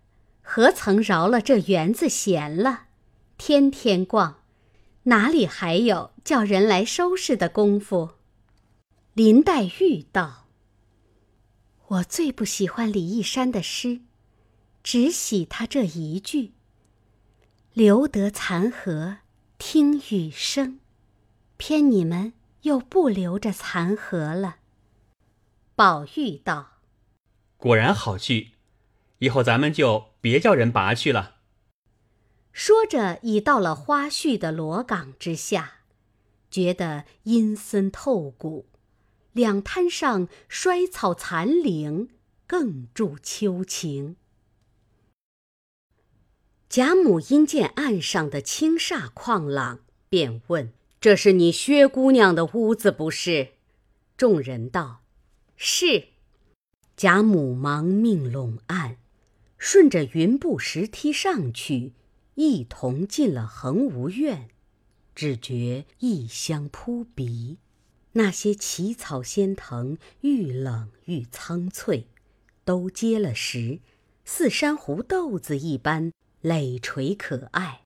[0.40, 2.84] 何曾饶了这园子闲了？
[3.36, 4.40] 天天逛，
[5.02, 8.12] 哪里还有叫人来收拾的功夫？”
[9.12, 10.46] 林黛玉道
[11.88, 14.00] ：“我最不喜欢李义山的诗，
[14.82, 16.54] 只喜他这一句
[17.74, 19.18] ：“留得残荷
[19.64, 20.80] 听雨声。”
[21.56, 22.32] 偏你们
[22.62, 24.56] 又不留着残荷了。
[25.76, 26.78] 宝玉道
[27.56, 28.50] ：“果然好句，
[29.18, 31.36] 以后咱们就别叫人拔去了。”
[32.50, 35.74] 说着，已到了花絮的罗岗之下，
[36.50, 38.66] 觉得阴森透骨。
[39.30, 42.08] 两滩上衰草残岭，
[42.48, 44.16] 更助秋情。
[46.72, 53.48] 贾母因见岸上的青煞旷朗，便问：“这是你薛姑娘的屋子不是？”
[54.16, 55.02] 众人道
[55.54, 56.04] ：“是。”
[56.96, 58.96] 贾母忙命拢岸，
[59.58, 61.92] 顺着云步石梯上去，
[62.36, 64.48] 一同进了恒芜院，
[65.14, 67.58] 只觉异香扑鼻。
[68.12, 72.06] 那些奇草仙藤愈冷愈苍翠，
[72.64, 73.80] 都结了实，
[74.24, 76.10] 似珊瑚豆子一般
[76.42, 77.80] 累垂可爱。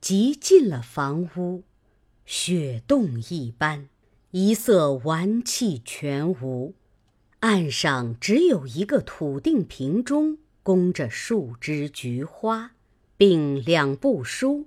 [0.00, 1.64] 即进了房屋，
[2.24, 3.88] 雪洞一般，
[4.30, 6.74] 一色玩气全无。
[7.40, 12.72] 岸上只有一个土定瓶中供着数枝菊花，
[13.16, 14.66] 并两部书、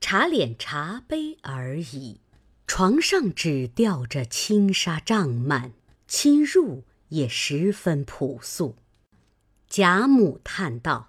[0.00, 2.20] 茶脸茶杯而已。
[2.66, 5.72] 床上只吊着轻纱帐幔，
[6.06, 8.76] 侵入也十分朴素。
[9.68, 11.08] 贾母叹道：“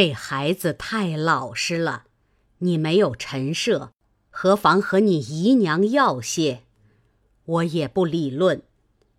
[0.00, 2.04] 这孩子太老实了，
[2.58, 3.90] 你没有陈设，
[4.30, 6.62] 何妨和你姨娘要些？
[7.44, 8.62] 我也不理论，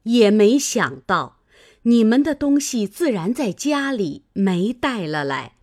[0.03, 1.39] 也没想到
[1.81, 5.55] 你们的东西自然在家里没带了来。”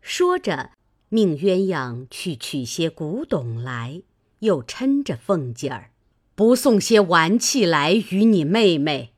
[0.00, 0.70] 说着，
[1.10, 4.00] 命鸳鸯去取些古董来。
[4.38, 5.90] 又嗔着凤姐儿，
[6.34, 9.12] 不送些玩器来与你妹妹，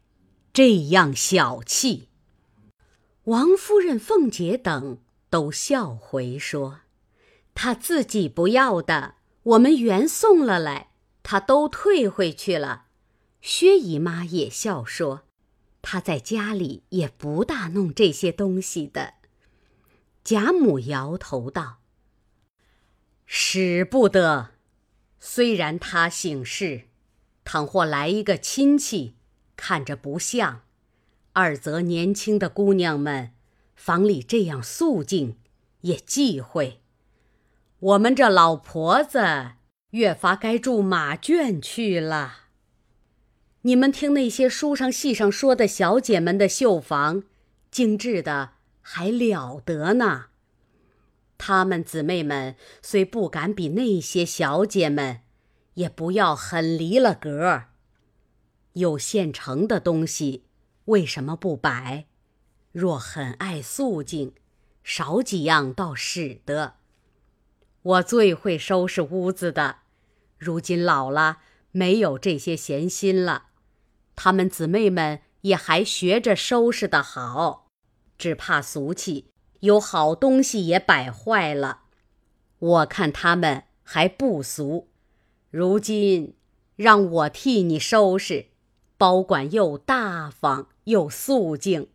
[0.53, 2.09] 这样小气。
[3.29, 6.81] 王夫人、凤姐等都笑回说
[7.55, 12.87] ：“她自己不要的，我们原送了来，她都退回去了。”
[13.43, 15.25] 薛姨妈也笑说
[15.83, 19.15] ：“她在家里也不大弄这些东西的。”
[20.25, 21.81] 贾母摇头道
[23.27, 24.53] ：“使不得。”
[25.21, 26.89] 虽然他姓氏，
[27.45, 29.17] 倘或来一个亲戚，
[29.55, 30.63] 看着不像；
[31.39, 33.31] 二则年轻的姑娘们，
[33.77, 35.37] 房里这样肃静，
[35.83, 36.81] 也忌讳。
[37.79, 39.21] 我们这老婆子
[39.91, 42.49] 越发该住马圈去了。
[43.61, 47.23] 你们听那些书上戏上说的小姐们的绣房，
[47.71, 50.31] 精致的还了得呢。
[51.39, 55.21] 她们姊妹们虽不敢比那些小姐们，
[55.75, 57.63] 也不要很离了格。
[58.73, 60.43] 有现成的东西，
[60.89, 62.07] 为什么不摆？
[62.73, 64.35] 若很爱素净，
[64.83, 66.77] 少几样倒使得。
[67.83, 69.81] 我最会收拾屋子的，
[70.39, 71.39] 如今老了，
[71.73, 73.49] 没有这些闲心了。
[74.17, 77.69] 她们姊妹们也还学着收拾的好，
[78.17, 79.31] 只怕俗气。
[79.61, 81.83] 有好东西也摆坏了，
[82.59, 84.89] 我看他们还不俗。
[85.51, 86.37] 如今
[86.77, 88.47] 让我替你收拾，
[88.97, 91.89] 保管又大方又肃静。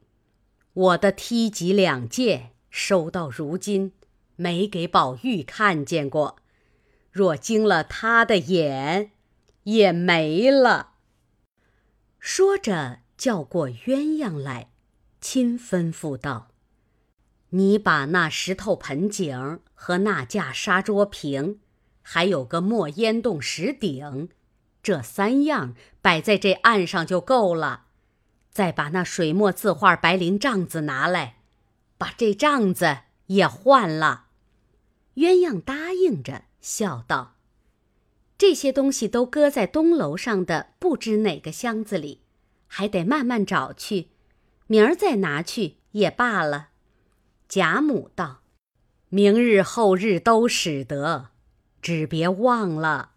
[0.73, 3.91] 我的梯级两件收到如今，
[4.35, 6.37] 没给宝玉看见过。
[7.11, 9.11] 若惊了他的眼，
[9.63, 10.93] 也没了。
[12.19, 14.69] 说着，叫过鸳鸯来，
[15.21, 16.49] 亲吩咐道。
[17.49, 21.59] 你把那石头盆景和那架砂桌屏，
[22.01, 24.29] 还有个墨烟洞石鼎，
[24.81, 27.82] 这三样摆在这案上就够了。
[28.53, 31.39] 再把那水墨字画白绫帐子拿来，
[31.97, 34.27] 把这帐子也换了。
[35.15, 37.35] 鸳鸯答应着，笑道
[38.37, 42.21] ：“这些东西都搁在东楼上的不知哪个箱子里，
[42.67, 44.09] 还得慢慢找去，
[44.67, 46.69] 明儿再拿去也罢了。”
[47.49, 48.41] 贾母道
[49.09, 51.31] ：“明日后日都使得，
[51.81, 53.13] 只别忘了。”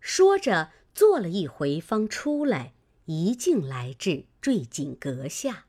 [0.00, 2.72] 说着，做了一回方出来，
[3.12, 5.66] 一径来至坠锦阁下。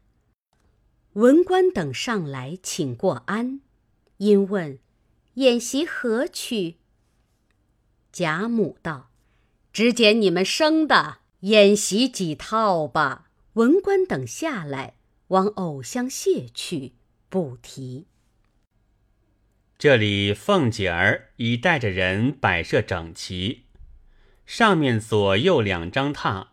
[1.14, 3.60] 文官等上来请过安，
[4.18, 4.80] 因问
[5.36, 6.78] ：“演习何去？”
[8.14, 9.12] 贾母道
[9.74, 14.96] ：“只捡你们生的演习几套吧。”文官等下来，
[15.28, 16.94] 往藕香榭去。
[17.30, 18.08] 不提。
[19.78, 23.64] 这里凤姐儿已带着人摆设整齐，
[24.46, 26.48] 上面左右两张榻，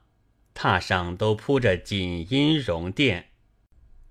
[0.60, 3.30] 榻上都铺着锦衣绒垫，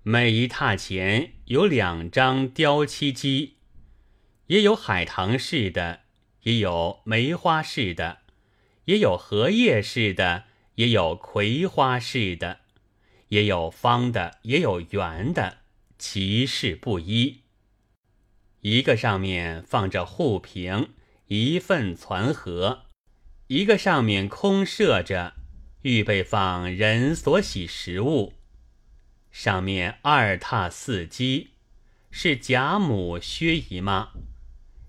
[0.02, 3.58] 每一榻前有两张雕漆机，
[4.48, 6.00] 也有海棠式的，
[6.42, 8.22] 也有梅花式的，
[8.86, 12.62] 也有荷叶式的，也有葵花式的，
[13.28, 15.58] 也有方的，也有圆的，
[16.00, 17.42] 其式不一。
[18.62, 20.88] 一个上面放着护瓶，
[21.28, 22.86] 一份攒盒；
[23.46, 25.34] 一个上面空设着，
[25.82, 28.34] 预备放人所喜食物。
[29.30, 31.50] 上面二榻四机，
[32.10, 34.12] 是贾母、薛姨妈；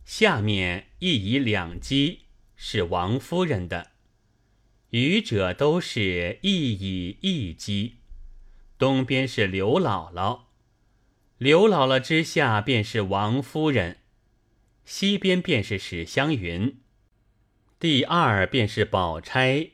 [0.03, 2.21] 下面一椅两机，
[2.55, 3.91] 是王夫人的。
[4.89, 7.97] 余者都是一椅一机。
[8.77, 10.41] 东边是刘姥姥。
[11.37, 13.99] 刘姥姥之下便是王夫人，
[14.83, 16.79] 西边便是史湘云，
[17.79, 19.69] 第二便是宝钗，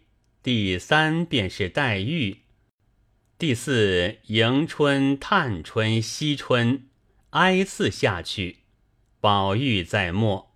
[0.47, 2.37] 第三便是黛玉，
[3.37, 6.85] 第四迎春、探春、惜春，
[7.31, 8.59] 挨次下去，
[9.19, 10.55] 宝玉在末。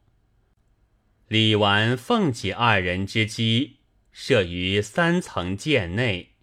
[1.27, 3.79] 李纨、凤姐二人之机
[4.13, 6.35] 设于三层剑内，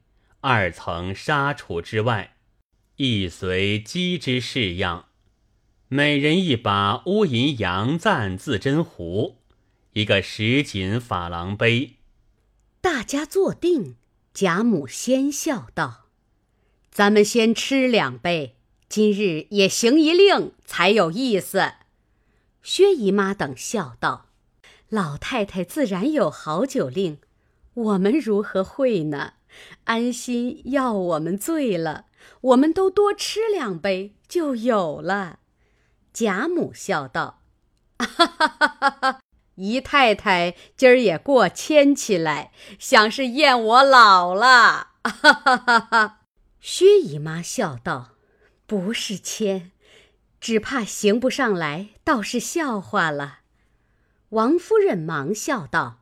[0.42, 2.36] 二层纱橱之外。
[2.96, 5.08] 亦随机之式样，
[5.88, 9.38] 每人一把乌银洋赞自斟壶，
[9.94, 11.94] 一个石锦珐琅杯。
[12.90, 13.96] 大家坐定，
[14.32, 16.06] 贾母先笑道
[16.90, 18.56] ：“咱们先吃两杯，
[18.88, 21.72] 今日也行一令，才有意思。”
[22.64, 24.28] 薛姨妈等笑道
[24.88, 27.18] ：“老太太自然有好酒令，
[27.74, 29.34] 我们如何会呢？
[29.84, 32.06] 安心要我们醉了。”
[32.40, 35.40] 我们都多吃两杯就有了。
[36.14, 37.42] 贾母笑道
[37.98, 39.20] ：“哈哈哈哈哈！
[39.58, 46.20] 姨太太今儿也过谦起来，想是厌我老了。”哈哈哈哈
[46.60, 48.12] 薛姨妈笑道
[48.66, 49.72] ：“不是谦，
[50.40, 53.40] 只怕行不上来，倒是笑话了。”
[54.30, 56.00] 王夫人忙笑道：“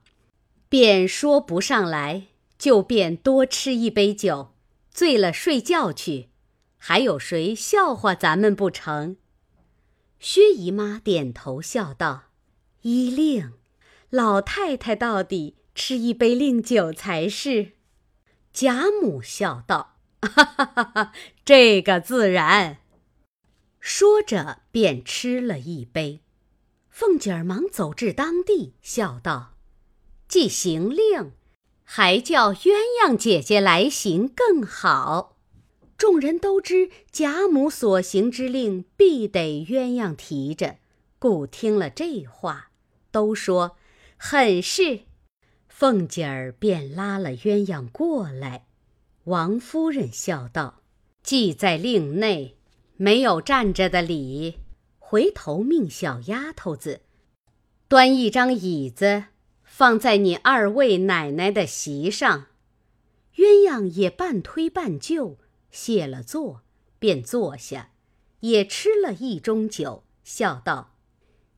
[0.68, 2.28] 便说不上来，
[2.58, 4.52] 就便多吃一杯酒。”
[4.90, 6.30] 醉了睡觉去，
[6.78, 9.18] 还有谁笑话咱们不成？
[10.18, 12.25] 薛姨妈点头笑道
[12.88, 13.52] ：“依令，
[14.10, 17.72] 老太太到底吃一杯令酒才是。”
[18.54, 21.12] 贾母笑道：“哈哈哈哈
[21.44, 22.78] 这个自然。”
[23.80, 26.20] 说着便吃了一杯。
[26.88, 29.56] 凤姐儿忙走至当地，笑道
[30.28, 31.32] ：“既行令。”
[31.82, 32.70] 还叫鸳
[33.04, 35.36] 鸯姐姐来行更好。
[35.98, 40.76] 众人都知贾母所行之令必得鸳鸯提着，
[41.18, 42.70] 故听了这话，
[43.16, 43.78] 都说
[44.18, 45.04] 很是。
[45.70, 48.66] 凤姐儿便拉了鸳鸯过来。
[49.24, 50.82] 王夫人笑道
[51.24, 52.58] ：“既在令内，
[52.98, 54.58] 没有站着的理。”
[55.00, 57.00] 回头命小丫头子
[57.88, 59.24] 端一张椅子。
[59.64, 62.46] 放在你二位奶奶的席上，
[63.36, 65.38] 鸳鸯也半推半就，
[65.70, 66.62] 谢了座，
[66.98, 67.92] 便坐下，
[68.40, 70.95] 也吃了一盅酒，笑道：“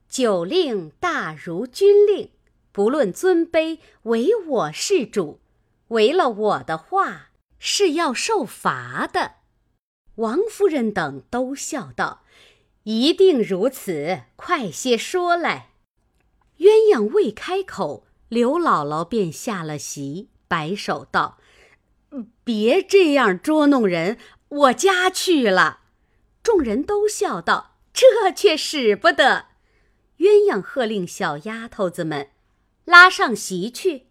[0.08, 2.30] 酒令大如军令，
[2.72, 5.40] 不论尊卑，唯我是主，
[5.88, 9.32] 违了我的话，是要受罚的。”
[10.16, 12.22] 王夫人等都笑道
[12.84, 15.70] ：“一定如此，快些说来。”
[16.58, 18.04] 鸳鸯未开口。
[18.28, 21.38] 刘姥姥便下了席，摆手道
[22.44, 25.80] ：“别这样捉弄人，我家去了。”
[26.42, 29.46] 众人都笑道：“这却使不得。”
[30.18, 32.30] 鸳鸯喝令小丫头子们
[32.84, 34.06] 拉上席去，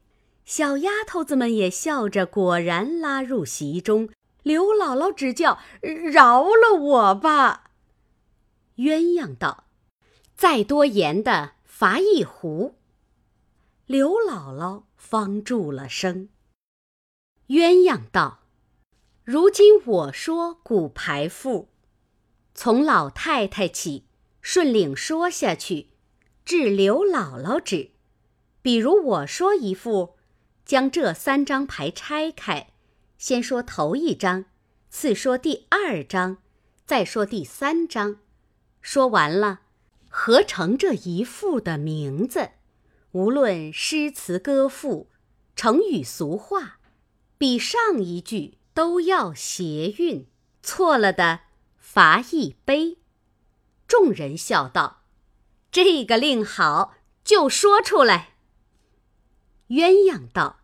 [0.46, 4.10] 小丫头子们也笑着，果然拉入席中。
[4.44, 7.72] 刘姥姥只叫：“饶了我吧。”
[8.78, 9.66] 鸳鸯道
[10.38, 12.76] ：“再多盐的，罚一壶。”
[13.86, 16.30] 刘姥姥方住了声。
[17.48, 18.40] 鸳鸯道
[19.26, 21.68] ：“如今我说古牌赋，
[22.54, 24.06] 从老太太起，
[24.42, 25.90] 顺领说下去，
[26.48, 27.92] 至刘姥姥止。
[28.62, 30.16] 比如我说一副，
[30.64, 32.70] 将这三张牌拆开，
[33.18, 34.46] 先说头一张，
[34.90, 36.38] 次说第二张，
[36.86, 38.20] 再说第三张，
[38.80, 39.64] 说完了，
[40.08, 42.52] 合成这一副的名字。”
[43.12, 45.10] 无论诗词歌赋、
[45.54, 46.80] 成语俗话，
[47.38, 50.26] 比上一句都要谐韵，
[50.64, 51.42] 错了的
[51.78, 53.00] 罚一杯。
[53.86, 55.02] 众人笑道
[55.86, 58.30] ：“这个令好，就说出来。”
[59.70, 60.62] 鸳鸯道：“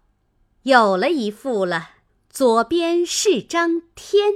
[0.64, 1.90] 有了一副了，
[2.30, 4.34] 左边是张天。”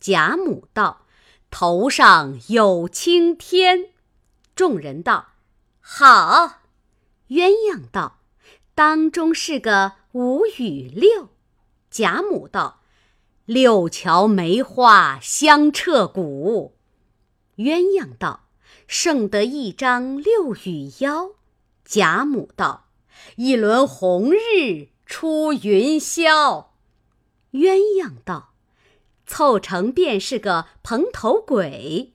[0.00, 1.06] 贾母道
[1.50, 3.90] ：“头上有青天。”
[4.56, 5.32] 众人道
[5.80, 6.60] ：“好。”
[7.28, 8.20] 鸳鸯道
[8.74, 11.28] ：“当中是个五与六。”
[11.90, 12.80] 贾母道
[13.44, 16.74] ：“六桥梅花香彻骨。”
[17.56, 18.43] 鸳鸯道
[18.86, 21.32] ：“胜得一张六与腰。”
[21.84, 22.86] 贾母道
[23.36, 26.66] ：“一轮红日出云霄。”
[27.52, 28.54] 鸳鸯道
[29.26, 32.14] ：“凑成便是个蓬头鬼。”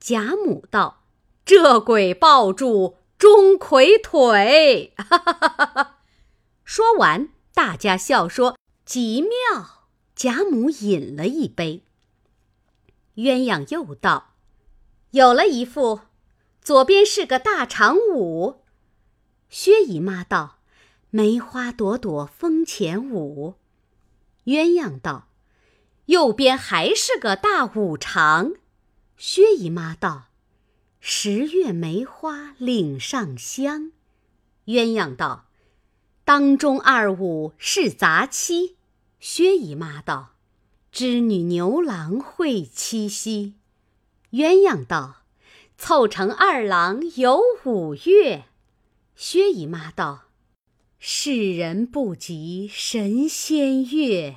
[0.00, 1.04] 贾母道
[1.44, 5.98] ：“这鬼抱住钟馗腿。”哈哈哈哈哈！
[6.64, 11.84] 说完，大家笑说：“极妙。”贾母饮了一杯。
[13.16, 14.34] 鸳鸯又道
[15.12, 16.00] ：“有了一副，
[16.62, 18.62] 左边是个大长舞。”
[19.50, 20.58] 薛姨妈道
[21.10, 23.54] ：“梅花朵朵风前舞。”
[24.46, 25.28] 鸳鸯道
[26.06, 28.52] ：“右边还是个大五常。”
[29.18, 30.28] 薛姨妈道
[31.00, 33.92] ：“十月梅花岭上香。”
[34.66, 35.46] 鸳鸯道
[36.24, 38.76] ：“当中二五是杂七。”
[39.20, 40.36] 薛姨妈道
[40.90, 43.54] ：“织女牛郎会七夕。”
[44.32, 45.19] 鸳鸯道
[45.80, 48.44] ：“凑成二郎有五岳。”
[49.16, 50.24] 薛姨妈道
[51.00, 54.36] ：“世人不及神仙月。”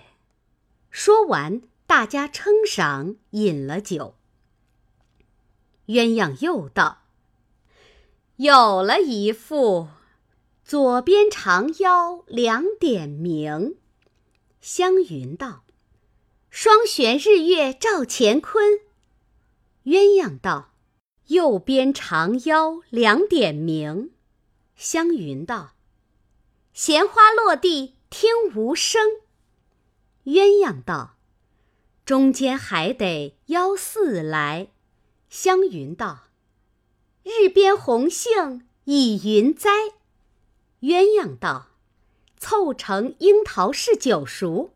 [0.89, 4.15] 说完，大家称赏，饮了酒。
[5.87, 7.03] 鸳鸯又道
[8.37, 9.89] ：“有了一副，
[10.63, 13.75] 左边长腰两点明。”
[14.61, 15.65] 湘云道
[16.49, 18.79] ：“双悬日月照乾坤。”
[19.83, 20.71] 鸳鸯道
[21.33, 24.11] ：“右边长腰两点明。”
[24.75, 25.75] 湘云道
[26.73, 29.01] ：“闲花落地听无声。”
[30.25, 31.17] 鸳鸯道
[32.05, 34.69] ：“中间还得腰四来。”
[35.29, 36.29] 湘云道
[37.23, 39.69] ：“日边红杏倚云栽。”
[40.81, 41.69] 鸳鸯道。
[42.45, 44.73] 凑成樱桃是九熟，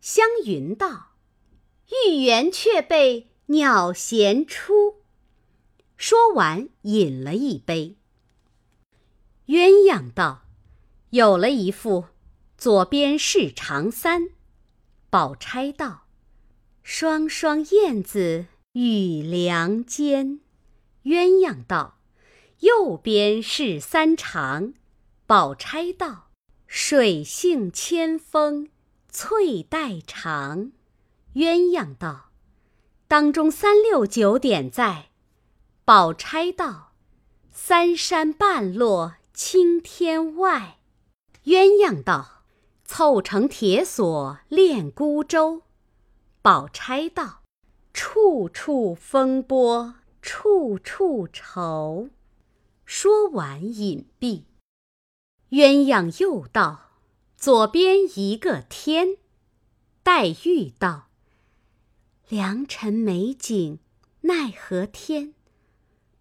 [0.00, 1.10] 湘云道
[2.06, 5.02] ：“玉圆却被鸟衔出。”
[5.96, 7.96] 说完，饮了一杯。
[9.46, 10.42] 鸳鸯道
[11.10, 12.06] ：“有了一副，
[12.58, 14.28] 左边是长三。”
[15.08, 16.06] 宝钗道
[16.82, 20.40] ：“双双燕子与梁间。”
[21.04, 21.98] 鸳鸯道
[22.60, 24.74] ：“右边是三长。”
[25.26, 26.24] 宝钗道。
[26.68, 28.68] 水性千峰
[29.08, 30.72] 翠带长，
[31.34, 32.32] 鸳鸯道
[33.06, 35.10] ：“当中三六九点在。”
[35.86, 36.94] 宝钗道
[37.52, 40.78] ：“三山半落青天外。”
[41.46, 42.42] 鸳鸯道
[42.84, 45.62] ：“凑成铁锁恋孤舟。”
[46.42, 47.44] 宝钗道
[47.94, 52.08] ：“处处风波处处愁。”
[52.84, 54.42] 说完，隐蔽。
[55.50, 56.98] 鸳鸯又道
[57.38, 59.18] ：“左边一个天。”
[60.02, 61.10] 黛玉道
[62.28, 63.78] ：“良辰美景
[64.22, 65.34] 奈何天？”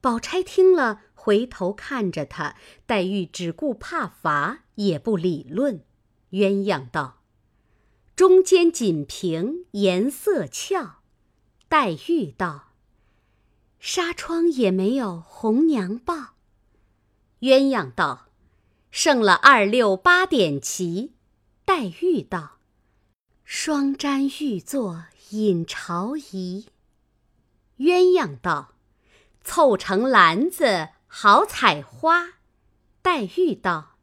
[0.06, 2.56] 宝钗听了，回头看着他。
[2.86, 5.84] 黛玉只顾怕罚，也不理论。
[6.30, 7.24] 鸳鸯道
[8.16, 10.98] ：“中间锦屏颜色俏。”
[11.68, 12.74] 黛玉道
[13.82, 16.36] ：“纱窗也没有红娘报。”
[17.42, 18.28] 鸳鸯道。
[18.92, 21.16] 剩了二六八点齐，
[21.66, 22.60] 黛玉道
[23.44, 26.68] ：“双瞻玉座引朝仪。”
[27.80, 28.74] 鸳鸯道
[29.46, 32.34] ：“凑成篮子好采花。”
[33.02, 33.96] 黛玉道：“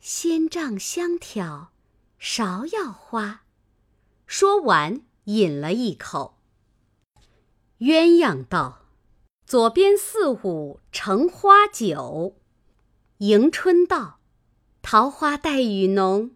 [0.00, 1.70] 仙杖香挑
[2.20, 3.44] 芍药花。”
[4.26, 6.36] 说完，饮了一口。
[7.78, 8.80] 鸳鸯道
[9.46, 12.36] ：“左边四五成花酒。”
[13.18, 14.18] 迎春道
[14.82, 16.32] ：“桃花带雨浓。”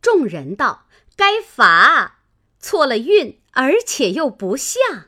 [0.00, 0.86] 众人道
[1.16, 2.20] ：“该罚，
[2.60, 5.06] 错了韵，而且又不像。”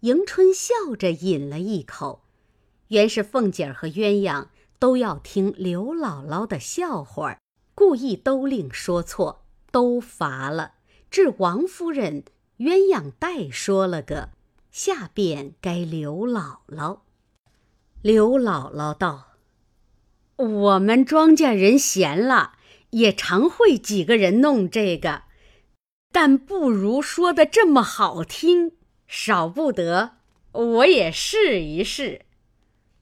[0.00, 2.22] 迎春笑着饮了一口，
[2.88, 4.46] 原是凤姐儿和鸳鸯
[4.78, 7.40] 都要听刘姥姥的笑话儿，
[7.74, 10.74] 故意都令说错，都罚了。
[11.10, 12.22] 至王夫人，
[12.58, 14.30] 鸳鸯代说了个，
[14.70, 17.00] 下便该刘姥姥。
[18.00, 19.24] 刘姥姥道。
[20.36, 22.52] 我们庄稼人闲了，
[22.90, 25.22] 也常会几个人弄这个，
[26.12, 28.77] 但不如说的这么好听。
[29.08, 30.18] 少不得，
[30.52, 32.26] 我也试一试。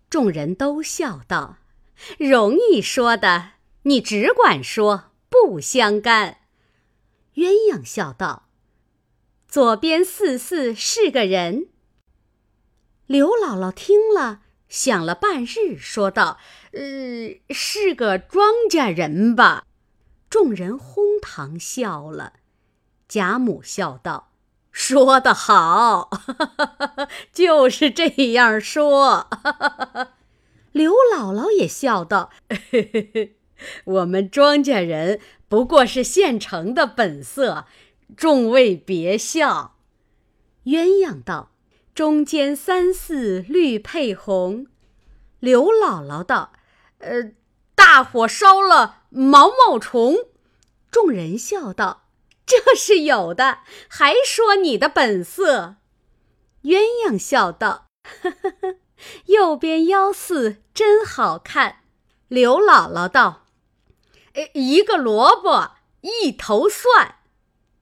[0.08, 1.58] 众人都笑道
[2.18, 6.38] ：“容易说的，你只管说，不相干。”
[7.34, 8.48] 鸳鸯笑道
[9.48, 11.68] ：“左边四四是个人。”
[13.06, 16.38] 刘姥姥听了，想了半日，说道
[16.72, 16.80] ：“呃，
[17.50, 19.66] 是个庄稼人吧？”
[20.30, 22.34] 众人哄堂笑了。
[23.08, 24.32] 贾母笑道
[24.78, 26.10] ：“说得好，
[27.32, 29.26] 就是这样说。
[30.72, 32.28] ”刘姥姥也笑道
[33.84, 35.18] ：“我们庄稼人
[35.48, 37.64] 不过是现成的本色，
[38.18, 39.76] 众位别笑。”
[40.66, 41.52] 鸳鸯道
[41.94, 44.66] ：“中间三四绿配红。”
[45.40, 46.52] 刘姥姥道
[47.00, 47.32] ：“呃，
[47.74, 50.16] 大火烧了毛毛虫。”
[50.92, 52.02] 众人笑道。
[52.46, 55.76] 这是有的，还说你的本色。
[56.62, 57.88] 鸳鸯笑道
[58.22, 58.76] ：“呵呵呵，
[59.26, 61.80] 右边腰四真好看。”
[62.28, 63.46] 刘姥姥道
[64.34, 67.16] ：“呃，一个萝卜一头蒜。”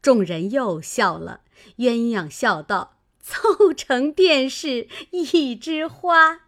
[0.03, 1.41] 众人又笑了。
[1.79, 6.41] 鸳鸯笑道：“凑成便是一枝花。”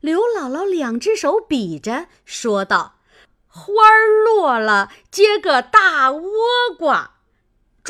[0.00, 2.96] 刘姥姥两只手比着，说道
[3.46, 6.30] ：“花儿落了，结个大倭
[6.76, 7.18] 瓜。”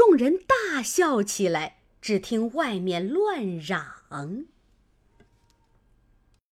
[0.01, 4.47] 众人大笑起来，只听外面乱嚷。